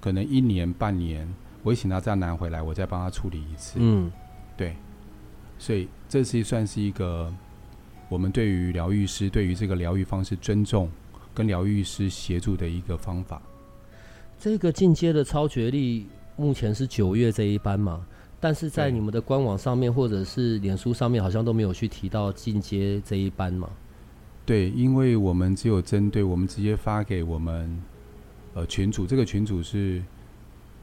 [0.00, 1.28] 可能一年半年，
[1.64, 4.12] 我会请他再拿回来，我再帮他处理一次，嗯，
[4.56, 4.76] 对，
[5.58, 7.34] 所以这是算是一个
[8.08, 10.90] 我们对于疗愈师对于这个疗愈方式尊重
[11.32, 13.40] 跟疗愈师协助的一个方法。
[14.38, 18.04] 这个进阶的超觉力目前是九月这一班嘛？
[18.40, 23.70] 但是在你们的官网上面或者是脸书上面，好像都没有去提到进阶这一班嘛？
[24.44, 27.82] 对，因为我们只有针对我们直接发给我们
[28.52, 30.02] 呃群主，这个群主是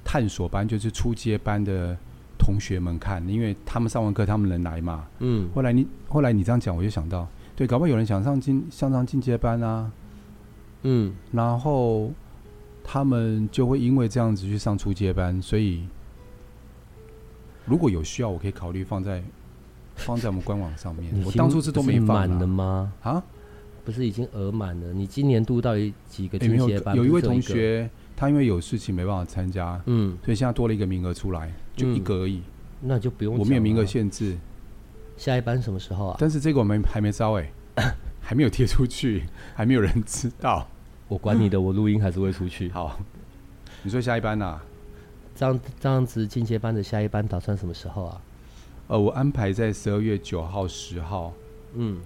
[0.03, 1.95] 探索班，就是初阶班的
[2.41, 5.07] 同学们看，因为他们上完课，他们能来嘛。
[5.19, 5.47] 嗯。
[5.53, 9.91] 后来你后来你这样讲，我就想到，对，搞不好有人想上进上上进阶班啊。
[10.81, 11.13] 嗯。
[11.31, 12.11] 然后
[12.83, 15.83] 他们就会因为这样子去上初阶班，所以。
[17.63, 19.23] 如果有需要，我可以考虑放在
[19.95, 21.13] 放在我们官网上面。
[21.23, 22.91] 我当初是都没放满了吗？
[23.03, 23.23] 啊，
[23.85, 24.91] 不是已经额满了？
[24.91, 26.95] 你今年度到底几个进阶班？
[26.95, 27.87] 有一位同学，
[28.21, 32.43] 他因为有事情没办法参加，嗯，所以现在多了一个名额出来，就一个而已。
[32.79, 34.37] 那就不用，我没有名额限制。
[35.17, 36.17] 下一班什么时候啊？
[36.19, 37.51] 但是这个我们还没招哎，
[38.21, 39.23] 还没有贴出去，
[39.55, 40.67] 还没有人知道。
[41.07, 42.69] 我管你的，我录音还是会出去。
[42.69, 42.99] 好，
[43.81, 44.59] 你说下一班呐？
[45.35, 48.21] 这样这样子进阶班的下一班打算什么时候啊？
[48.87, 51.33] 呃，我安排在十二月九号、十号，
[51.73, 51.99] 嗯，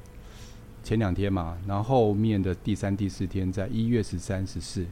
[0.81, 4.85] 前两天嘛，然后后面的第三、第四天在一月十三、十四，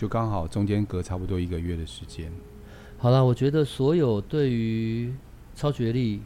[0.00, 2.32] 就刚好中间隔差不多一个月的时间。
[2.96, 5.12] 好了，我觉得所有对于
[5.54, 6.22] 超觉力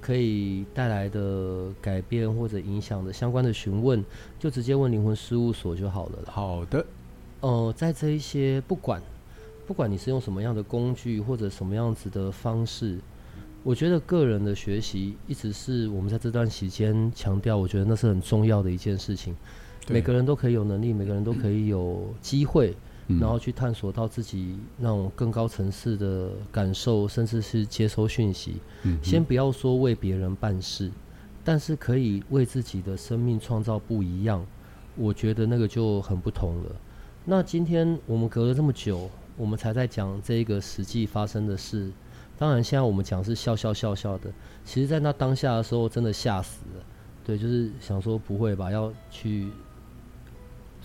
[0.00, 4.04] 可以带来的改变或者影响的相关的询问，
[4.38, 6.18] 就直接问灵魂事务所就好了。
[6.30, 6.86] 好的。
[7.40, 9.02] 呃，在这一些不管。
[9.66, 12.96] 不管你是用什么样的工具或者什么样子的方式，
[13.64, 19.36] 我觉得个人的学习一直是我们在这段期间强调，我觉得那是很重要的一件事情。
[19.90, 22.74] 每个人都可以有能力，每个人都可以有机会，
[23.06, 28.56] 然后去探索到自己那种更高层次的感受，甚至是接收讯息。
[29.02, 30.90] 先不要说为别人办事，
[31.42, 34.44] 但是可以为自己的生命创造不一样。
[34.96, 36.70] 我觉得那个就很不同了。
[37.24, 39.08] 那今天我们隔了这么久。
[39.36, 41.92] 我们才在讲这个实际发生的事，
[42.36, 44.28] 当然现在我们讲是笑笑笑笑的，
[44.64, 46.84] 其实在那当下的时候真的吓死了，
[47.24, 49.46] 对，就是想说不会吧，要去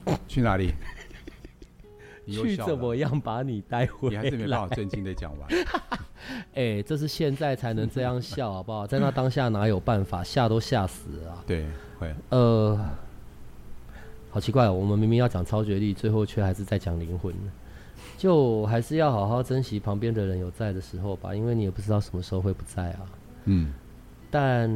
[0.27, 0.73] 去哪里？
[2.25, 4.21] 去怎么样把你带回来？
[4.21, 5.49] 你还是没办法正经的讲完。
[6.55, 8.87] 哎、欸，这是现在才能这样笑，好不好？
[8.87, 10.23] 在那当下哪有办法？
[10.23, 11.43] 吓都吓死了啊！
[11.45, 11.65] 对，
[11.99, 12.79] 会呃，
[14.29, 17.33] 好奇怪哦，我们明明要讲超觉力，最后却还是在讲灵魂。
[18.17, 22.99] 就还是要好好珍惜旁边的人有在的时候吧，因为你也不知道什么时候会不在啊。
[23.45, 23.73] 嗯，
[24.31, 24.69] 但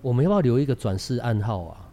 [0.00, 1.87] 我们要不要留一个转世暗号啊？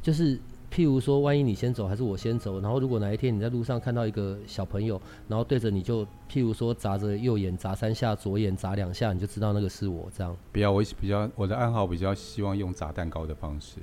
[0.00, 0.38] 就是
[0.70, 10.36] 譬如说，万一你先走还是我先走，然后如果哪一天你在路上看到一个小朋友，然后对着你就譬如说眨着右眼眨三下，左眼眨两下，你就知道那个是我这样。
[10.52, 13.80] 不要，我比较我的暗号比较希望用砸蛋糕的方式，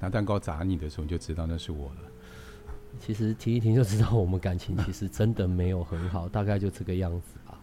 [0.00, 2.02] 拿蛋糕砸你的时候，你就知道那是我了。
[2.98, 7.60] 其实听一听就知道我们感情其实真的没有很好，大概就这个样子吧。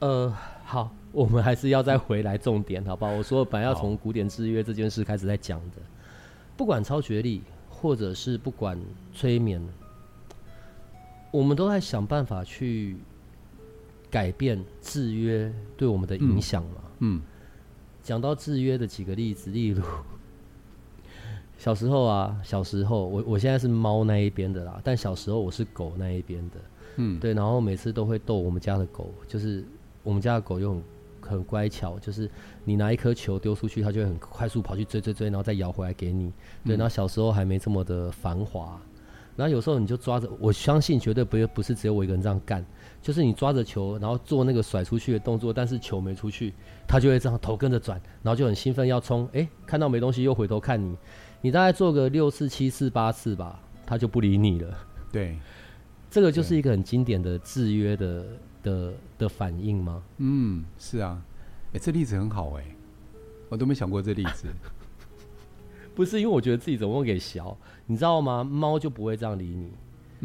[0.00, 3.12] 呃，好，我们还是要再回来重点，好不好？
[3.12, 5.76] 我说本来要从古典制约这件事开始在讲的。
[6.56, 8.78] 不管超觉力，或者是不管
[9.12, 9.62] 催眠，
[11.30, 12.96] 我们都在想办法去
[14.10, 16.82] 改变制约对我们的影响嘛。
[17.00, 17.20] 嗯。
[18.02, 19.82] 讲到制约的几个例子，例如
[21.56, 26.56] 小时候啊，小时候我我现在是猫那一边的啦，但小时候我是狗那一边的。
[26.96, 27.18] 嗯。
[27.20, 29.64] 对，然后每次都会逗我们家的狗，就是
[30.02, 30.82] 我们家的狗又很。
[31.32, 32.30] 很乖巧，就是
[32.64, 36.32] 你拿一颗球丢出去，它就会很快速跑去追追追，然后再摇回来给你。
[36.64, 38.80] 对，然后小时候还没这么的繁华，
[39.34, 42.64] 然后有时候你就抓着，我相信绝对不会不是只有我一个人这样干，
[43.00, 46.52] 就是你抓着球，然后做那个甩出去的动作，但是球没出去，
[46.86, 50.96] 它就会这样头跟着转，然后就很兴奋要冲，哎，看到没东西又回头看你，
[51.40, 54.78] 你大概做个六次、七次、八次吧，它就不理你了。
[55.10, 55.36] 对，
[56.10, 58.24] 这个就是一个很经典的制约的。
[58.62, 60.02] 的的反应吗？
[60.18, 61.22] 嗯，是啊，
[61.68, 62.76] 哎、欸，这例子很好哎、欸，
[63.48, 64.46] 我都没想过这例子。
[65.94, 68.42] 不是因为我觉得自己怎么会给小，你知道吗？
[68.42, 69.70] 猫就不会这样理你，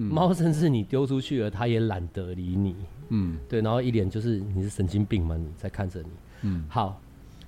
[0.01, 2.75] 猫、嗯、甚至你丢出去了，它也懒得理你。
[3.09, 5.35] 嗯，对，然后一脸就是你是神经病吗？
[5.35, 6.09] 你在看着你。
[6.43, 7.01] 嗯，好，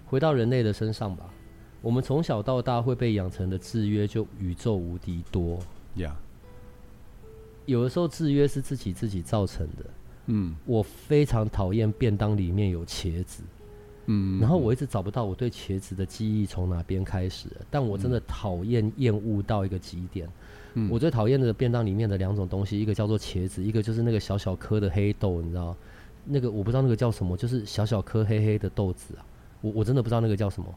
[0.05, 1.29] 回到人类的身上吧。
[1.81, 5.57] 我们从小到大会被养成的制约就宇宙无敌多。
[5.95, 7.71] 呀，Yeah.
[7.71, 9.85] 有的时候制约是自己自己造成的。
[10.31, 13.41] 嗯，我非常讨厌便当里面有茄子，
[14.05, 20.29] 嗯，然后我一直找不到我对茄子的记忆从哪边开始，但我真的讨厌厌恶到一个极点。
[20.75, 25.75] 嗯，我最讨厌的便当里面的两种东西，一个叫做茄子，一个就是那个小小颗的黑豆，你知道？
[26.25, 29.25] 那个我不知道那个叫什么，就是小小颗黑黑的豆子啊，
[29.61, 30.67] 我我真的不知道那个叫什么。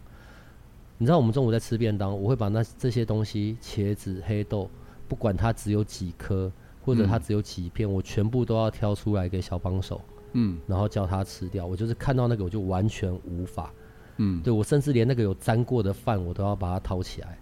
[0.97, 4.71] 你知道我们中午在吃便当，我会把那这些东西，茄子、黑豆，
[5.09, 6.51] 不管它只有几颗。
[6.85, 10.01] 或者它只有几片，嗯、我全部都要挑出来给小帮手，
[10.33, 11.65] 嗯，然后叫他吃掉。
[11.65, 13.73] 我就是看到那个，我就完全无法，
[14.17, 17.39] 嗯，对，我甚至连那个有沾过的饭，我都要把它掏起来。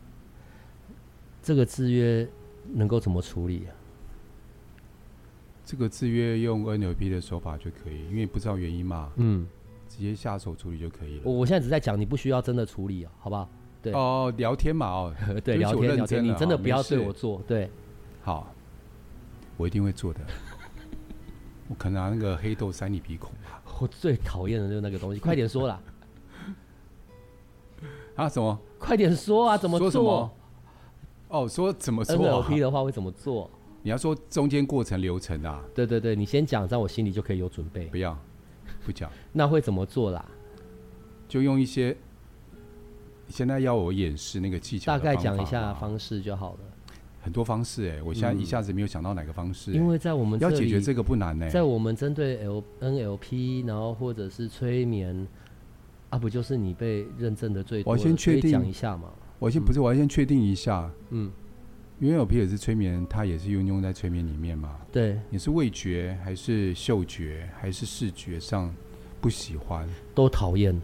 [1.43, 2.29] 这个制约
[2.73, 3.73] 能够怎么处理啊？
[5.65, 9.47] 这个制约用 NLP 的手法就可以，因为不知道原因嘛，嗯，
[9.89, 11.23] 直接下手处理就可以了。
[11.25, 13.49] 我我现在只在讲，你不需要真的处理啊，好不好？
[13.81, 17.71] 对哦，聊天嘛，哦， 对，聊天聊天，你真的不要对我做，哦、对，
[18.21, 18.53] 好。
[19.61, 20.21] 我一定会做的。
[21.69, 23.63] 我可能拿那个黑豆塞你鼻孔吧。
[23.79, 25.79] 我最讨厌的就是那个东西，快点说啦！
[28.17, 28.27] 啊？
[28.27, 28.59] 什么？
[28.79, 29.59] 快点说啊！
[29.59, 29.91] 怎么做？
[29.91, 30.31] 说
[31.29, 33.51] 哦，说怎么做？NLP 的话会怎么做？
[33.83, 35.63] 你要说中间过程流程啊？
[35.75, 37.85] 对对对，你先讲，这样我心里就可以有准备。
[37.87, 38.19] 不要，
[38.85, 39.11] 不讲。
[39.31, 40.25] 那会怎么做啦？
[41.29, 41.95] 就用一些，
[43.29, 46.59] 现在要我演示那个技巧，大概讲一下方式就好了。
[47.21, 49.77] 很多方式哎、欸，我现在一下子没有想到哪个方式、欸。
[49.77, 55.27] 因为在我们要解决这个不难呢、欸，在我们针对 L NLP，然后或者是催眠，
[56.09, 57.93] 啊，不就是你被认证的最多？
[57.93, 59.11] 我先确定讲一下嘛。
[59.39, 60.91] 我先不是，我要先确定一下。
[61.11, 61.31] 嗯，
[61.99, 64.79] 因为 NLP 也是催眠，它也是运用在催眠里面嘛。
[64.93, 68.75] 对，你是味觉还是嗅觉还是视觉上
[69.21, 69.89] 不喜欢？
[70.15, 70.79] 都讨厌。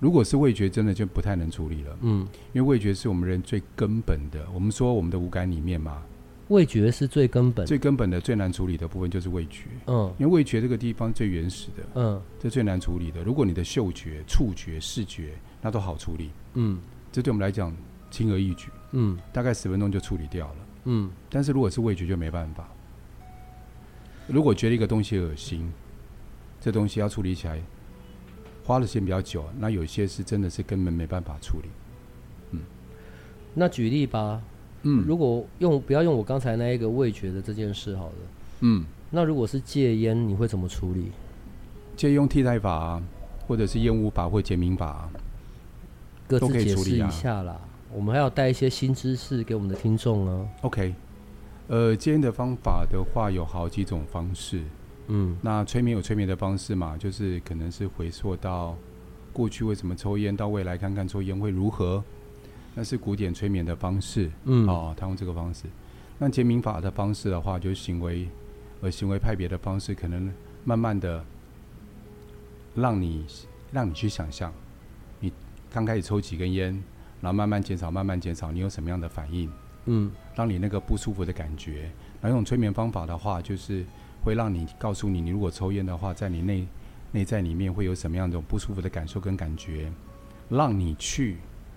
[0.00, 1.98] 如果是味觉，真的就不太能处理了。
[2.02, 4.46] 嗯，因为味觉是我们人最根本的。
[4.54, 6.02] 我们说我们的五感里面嘛，
[6.48, 9.64] 味觉是最根本、最根本的、最难处理的部分就是味觉。
[9.86, 13.24] 嗯，因为味觉这个地方最原始的，嗯，这最难处理的。
[13.24, 16.30] 如果你的嗅觉、触觉、视觉，那都好处理。
[16.54, 16.78] 嗯，
[17.10, 17.74] 这对我们来讲
[18.10, 18.68] 轻而易举。
[18.92, 20.56] 嗯，大概十分钟就处理掉了。
[20.84, 22.68] 嗯，但是如果是味觉就没办法。
[24.28, 25.70] 如果觉得一个东西恶心，
[26.60, 27.60] 这东西要处理起来。
[28.68, 31.68] 花的时间比较久，那有些是真的是根本没办法处理。
[32.50, 32.60] 嗯，
[33.54, 34.42] 那举例吧。
[34.82, 38.14] 嗯，如果用不要用我刚才那一个味觉的这件事好了。
[38.60, 41.10] 嗯，那如果是戒烟，你会怎么处理？
[41.96, 43.02] 借用替代法啊，
[43.46, 45.10] 或者是厌恶法或减敏法啊，
[46.28, 47.58] 各自解释一下啦。
[47.90, 50.48] 我们还要带一些新知识给我们的听众呢。
[50.60, 50.94] OK，
[51.68, 54.62] 呃，戒烟的方法的话有好几种方式。
[55.08, 58.76] 嗯，那催眠有催眠的方式嘛，就是可能是回溯到
[59.32, 62.02] 过去为什么抽烟，到未来看看抽烟会如何，
[62.74, 64.30] 那是古典催眠的方式。
[64.44, 65.64] 嗯，哦，他用这个方式。
[66.18, 68.28] 那减敏法的方式的话，就是行为
[68.80, 70.32] 呃行为派别的方式，可能
[70.64, 71.24] 慢慢的
[72.74, 73.24] 让你
[73.72, 74.52] 让你去想象，
[75.20, 75.32] 你
[75.70, 76.72] 刚开始抽几根烟，
[77.20, 79.50] 然后慢慢减少，慢慢减少，你有什么样的反应？
[79.86, 81.90] 嗯，让你那个不舒服的感觉。
[82.20, 83.84] 那用催眠方法的话，就是
[84.22, 86.66] 会让你告诉你，你如果抽烟的话，在你内
[87.12, 89.90] 内在里面会有什么样的种不舒服的感受跟感觉，
[90.48, 91.36] 让你去。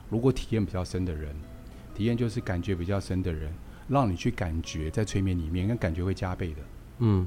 [0.09, 1.33] 如果体验比较深的人，
[1.95, 3.53] 体验就是感觉比较深的人，
[3.87, 6.57] 让你去感觉在催眠里面，那感觉会加倍的。
[6.99, 7.25] 嗯，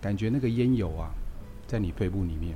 [0.00, 1.10] 感觉那个烟油啊，
[1.66, 2.54] 在你肺部里面，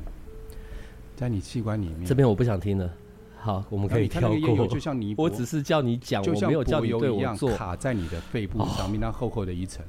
[1.17, 2.05] 在你器官里面。
[2.05, 2.93] 这边我不想听了。
[3.39, 4.67] 好，我们可以跳过。
[4.67, 7.57] 就像泥，我只是叫你讲，我没有叫你对一样我做。
[7.57, 9.83] 卡在你的肺部上面那厚厚的一层，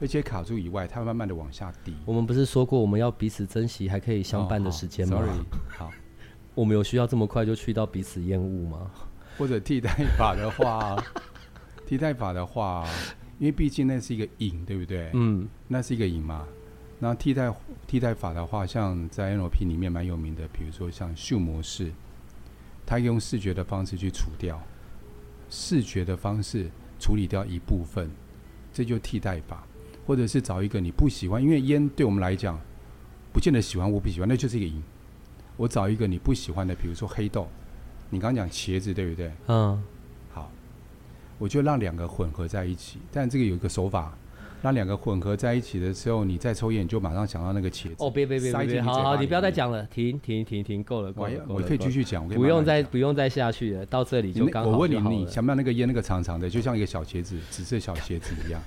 [0.00, 1.94] 而且卡住以外，它会慢慢的往下滴。
[2.04, 5.16] 我们不是说过我们要彼此珍惜，还可以相伴的时间吗？
[5.16, 5.44] 哦，Sorry，
[5.76, 5.92] 好，
[6.54, 8.90] 我们有需要这么快就去到彼此厌恶吗？
[9.38, 10.96] 或者替代法的话，
[11.86, 12.88] 替代法的话，
[13.38, 15.10] 因为毕竟那是一个瘾，对不对？
[15.14, 16.46] 嗯，那是一个瘾嘛。
[16.98, 17.52] 那替代
[17.86, 21.92] 替代法的话，像在 NLP 里面蛮有名的，比如说像嗅模式。
[22.86, 24.60] 它用视觉的方式去除掉，
[25.48, 26.70] 视觉的方式
[27.00, 28.10] 处理掉一部分，
[28.74, 29.66] 这就替代法，
[30.06, 32.58] 或者是找一个你不喜欢，因为烟对我们来讲，
[33.32, 34.82] 不见得喜欢，我不喜欢，那就是一个瘾。
[35.56, 37.48] 我找一个你不喜欢的，比如说黑豆，
[38.10, 39.32] 你刚刚讲茄子，对不对？
[39.46, 39.82] 嗯。
[40.32, 40.50] 好，
[41.38, 44.16] 我就让两个混合在一起，但这个有一个手法。
[44.62, 47.96] 让两个混合在一起的时候，你再抽烟，你就马上想到那个茄子。
[47.98, 54.70] 哦，别别别好好，你不要再讲了，停停停停，够了够了，我可以继续讲，不用再不用再下去了，到这里就刚好。
[54.70, 58.62] 我问你，你想不想那个烟那个长长的，就像一个小茄子，紫色小茄子一样？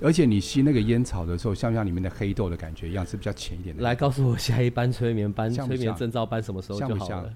[0.00, 3.82] 而且你吸那个烟草的时候，像不像里面的黑豆的感觉一样，是比较浅一点的。
[3.82, 7.34] 来告诉我，下一班催眠班、催眠证照班什么时候就好了？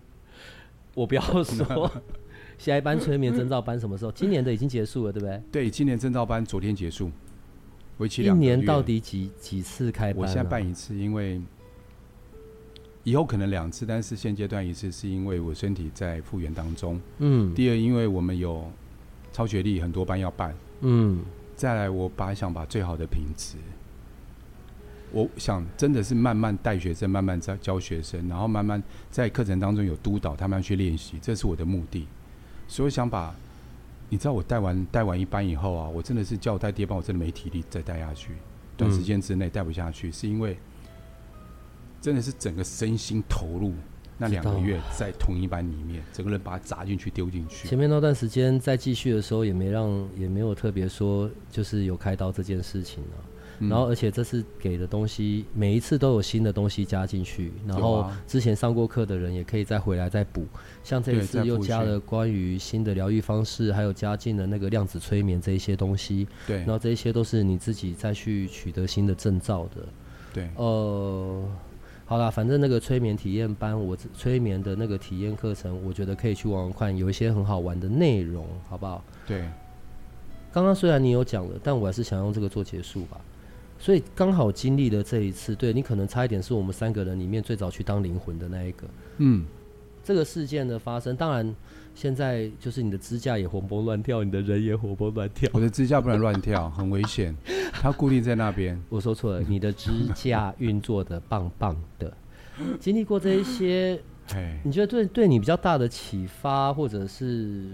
[0.94, 1.90] 我不要说。
[2.58, 4.12] 下一班催眠证照班什么时候？
[4.12, 5.42] 今年的已经结束了，对不对？
[5.50, 7.10] 对，今年证照班昨天结束，
[7.98, 10.22] 为期两年到底几几次开班？
[10.22, 11.40] 我现在办一次，因为
[13.02, 17.00] 以后可能两次，但是现阶段一次，是因为我身体在复原当中。
[17.18, 17.52] 嗯。
[17.52, 18.70] 第二，因为我们有
[19.32, 20.54] 超学历，很多班要办。
[20.82, 21.18] 嗯。
[21.62, 23.56] 再来，我把想把最好的品质，
[25.12, 28.82] 我想真的是慢慢带学生，慢慢在教学生，然后慢慢
[29.12, 32.08] 在课程当中有督导他们去练习，这是我的目的。
[32.66, 33.32] 所以想把，
[34.08, 38.32] 你知道我带完带完一班以后啊，我真的是叫我带第二班，我真的没体力再带下去，
[38.76, 40.58] 短时间之内带不下去，是因为
[42.00, 43.72] 真的是整个身心投入
[44.18, 47.68] 那两个月在同一班里面，整个人把它砸进去丢进去。
[47.68, 53.30] 前面那段时间在继续的时候，也没让也没有特别说就是有开刀这件事情啊。
[53.68, 57.52] 然后，而且这次给的东西，每一次都有新的东西加进去。
[57.64, 60.44] 然后之前上过课的人也可以再回来再补。
[60.82, 66.26] 像这一次又加了关于新的疗愈方式，还有加进了那个量子催眠这一些东西。
[66.44, 66.56] 对。
[66.58, 69.86] 然后这一些都是你自己再去取得新的证照的。
[70.32, 70.50] 对。
[70.56, 71.44] 呃，
[72.04, 79.02] 好啦，反正那个催眠体验班，我催眠的那个体验课程，我觉得可以去玩玩看，有一些很好玩的内容，好不好？
[79.26, 79.48] 对。
[80.52, 83.18] 刚刚虽然你有讲了，但我还是想用这个做结束吧。
[83.78, 88.86] 所以刚好经历了这一次，对，你可能差一点是我们三个人里面最早去当灵魂的那一个。
[89.16, 89.46] 嗯，
[90.04, 91.56] 这个事件的发生，当然
[91.94, 95.48] 现在就是你的支架也活蹦乱跳，你的人也活蹦乱跳。
[95.52, 97.36] 我的支架不能乱跳，很危险，
[97.72, 98.80] 它固定在那边。
[98.88, 102.12] 我说错了，你的支架运作的棒棒的。
[102.80, 104.00] 经历过这一些，
[104.62, 107.66] 你觉得对对你比较大的启发，或者是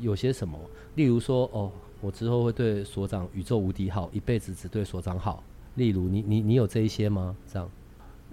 [0.00, 0.58] 有些什么？
[0.94, 1.70] 例如说，哦。
[2.02, 5.42] 我之后会对所长宇宙无敌好，一辈子只对所长好。
[5.76, 7.34] 例如你，你你你有这一些吗？
[7.50, 7.68] 这样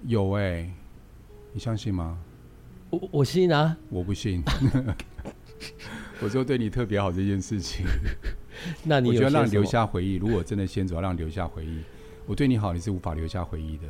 [0.06, 0.74] 有哎、欸，
[1.54, 2.20] 你相信吗？
[2.94, 3.76] 我我信啊。
[3.90, 4.44] 我不信。
[6.22, 7.86] 我说对你特别好这件事情，
[8.86, 10.16] 那你有我觉得让你留下回忆。
[10.16, 11.80] 如果真的先走，让你留下回忆。
[12.28, 13.84] 我对你好，你是无法留下回忆的。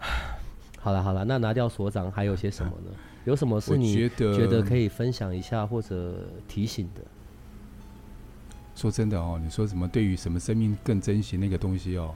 [0.80, 2.90] 好了好了，那拿掉所长还有些什么呢？
[3.24, 7.02] 有什么是你觉得可以分享一下或者提醒的？
[8.74, 9.86] 说真的哦，你说什么？
[9.86, 12.14] 对于什么生命更珍惜那个东西哦，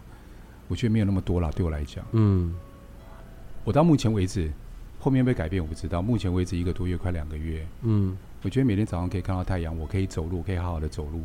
[0.67, 1.51] 我觉得没有那么多啦。
[1.55, 2.55] 对我来讲，嗯，
[3.65, 4.51] 我到目前为止，
[5.07, 6.03] 后面被改变我不知道。
[6.03, 11.23] 目前为止一个多月，快两个月，嗯，我觉得每天早上可以看到太阳，我可以走路，可以好好的走路。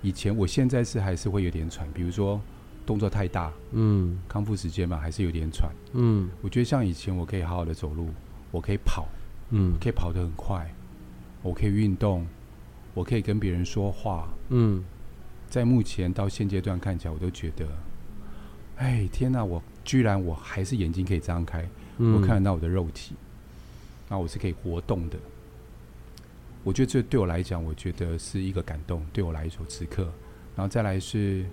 [0.00, 2.40] 以前我现在是还是会有点喘，比如说
[2.84, 6.28] 动作太大，嗯，康复时间嘛，还是有点喘，嗯。
[6.40, 8.08] 我觉得像以前我可以好好的走路，
[8.50, 9.06] 我可以跑，
[9.50, 10.68] 嗯，可以跑得很快，
[11.42, 12.26] 我可以运动。
[12.92, 14.82] 我可以跟别人说话，嗯，
[15.48, 17.68] 在目前到现阶段看起来，我都觉得，
[18.78, 19.44] 哎，天哪！
[19.44, 21.68] 我居然我还是眼睛可以张开，嗯，
[22.14, 23.14] 我看得到我的肉体，
[24.08, 25.18] 那我是可以活动的。
[26.64, 30.04] 我觉得这对我来讲，我觉得是一个感动，对我来说此刻。
[30.56, 31.44] 然后再来是，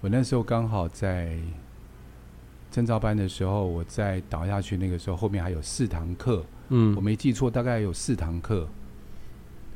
[0.00, 1.36] 我那时候刚好在
[2.70, 8.68] 证照班的时候，我在倒下去那个时候，后面还有四堂课，嗯，我没记错，大概有四堂课。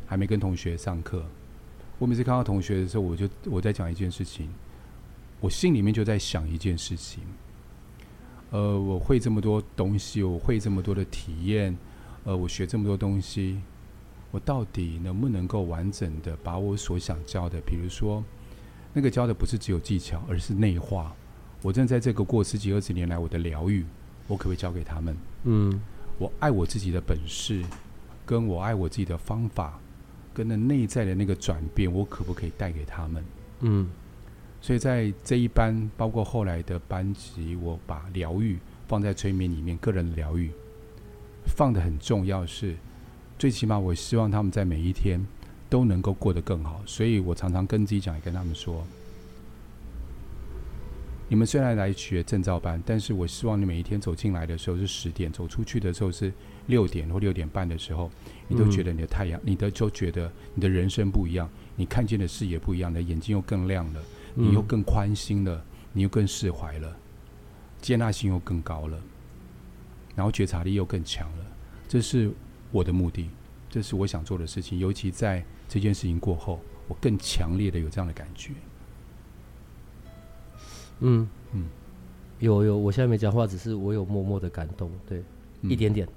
[0.07, 1.25] 还没跟同学上课。
[1.99, 4.51] 我每次看到同学的时候，我就我在讲一件事情，
[5.41, 7.23] 我心里面就在想一件事情。
[8.55, 11.77] 呃，我会这么多东西，我会这么多的体验，
[12.23, 13.61] 呃，我学这么多东西，
[14.31, 18.23] 我到底能不能够完整的把我所想教的，比如说
[18.93, 21.13] 那个教的不是只有技巧，而是内化。
[21.63, 23.85] 我正在这个过十几二十年来，我的疗愈，
[24.29, 25.17] 我可不可以教给他们？
[25.43, 25.81] 嗯，
[26.17, 27.61] 我爱我自己的本事，
[28.25, 29.81] 跟我爱我自己的方法，
[30.33, 33.25] 跟那内在的那个转变，我可不可以带给他们？
[33.63, 33.91] 嗯。
[34.65, 38.57] 所以在这一班，包括后来的班级，我把疗愈
[38.89, 40.51] 放在催眠里面，个人疗愈
[41.45, 42.75] 放得很重要是，
[43.39, 45.23] 最起码我希望他们在每一天
[45.69, 46.83] 都能够过得更好。
[46.87, 48.83] 所以我常常跟自己讲，也跟他们说：
[51.29, 56.33] 你们虽然来学证照班，但是我希望你每一天走进来的时候是十点，走出去的时候是
[56.69, 58.11] 六点或六点半的时候，
[58.49, 61.47] 你都觉得你的太阳，你的就觉得你的人生不一样，
[61.77, 64.01] 你看见的视野不一样，你的眼睛又更亮了。
[64.35, 66.97] 你又更宽心了，你又更释怀了，
[67.81, 69.01] 接纳性又更高了，
[70.17, 71.47] 然后觉察力又更强了。
[71.87, 72.33] 这是
[72.73, 73.31] 我的目的，
[73.71, 74.79] 这是我想做的事情。
[74.79, 78.53] 尤其在这件事情过后，我更强烈的有这样的感觉。
[81.01, 81.67] 嗯嗯，
[82.41, 85.23] 有有，我现在没讲话，只是我有默默的感动，对，
[85.61, 86.09] 嗯、一点点，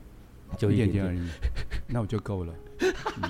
[0.58, 1.28] 就一点点而已。
[1.88, 2.54] 那我就够了，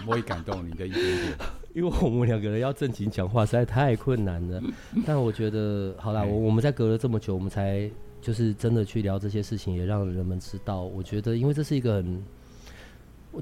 [0.06, 1.38] 我也感动你的一点点。
[1.74, 4.61] 因为我们两个人要正经讲话实在太困难了，
[5.05, 7.89] 但我觉得好啦，我我们在隔了这么久，我们才
[8.20, 10.82] 就是真的去聊这些事情，也让人们知道。
[10.82, 12.24] 我觉得，因为这是一个很，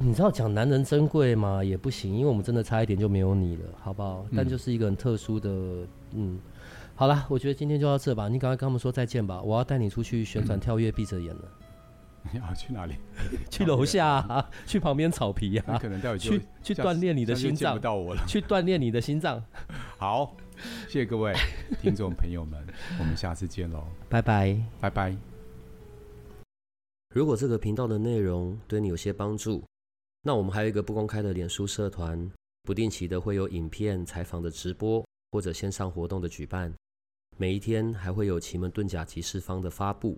[0.01, 1.63] 你知道讲男人珍贵嘛？
[1.63, 4.25] 也不行，因为我们真的差一点就没有你了，好不好？
[4.35, 5.49] 但就是一个很特殊的，
[6.13, 6.37] 嗯，
[6.93, 8.27] 好啦，我觉得今天就到这吧。
[8.27, 11.43] 你赶快跟他们说再见吧，我要带你出去旋转跳跃闭着眼了。
[12.31, 12.95] 你 要去哪里？
[13.49, 15.77] 去楼下、啊， 去旁边草皮啊。
[15.77, 17.79] 可能待会去去锻炼你的心脏。
[17.79, 19.43] 到我了去锻炼你的心脏。
[19.97, 20.35] 好，
[20.87, 21.33] 谢谢各位
[21.81, 22.65] 听众朋友们，
[22.99, 25.15] 我们下次见喽，拜拜，拜拜。
[27.13, 29.63] 如果这个频道的内容对你有些帮助，
[30.23, 32.29] 那我们还有一个不公开的脸书社团，
[32.63, 36.73] 不定期的会有影片、采访的直播或者线上活动的举办，
[37.37, 40.17] 每一天还会有奇门遁甲集市方的发布。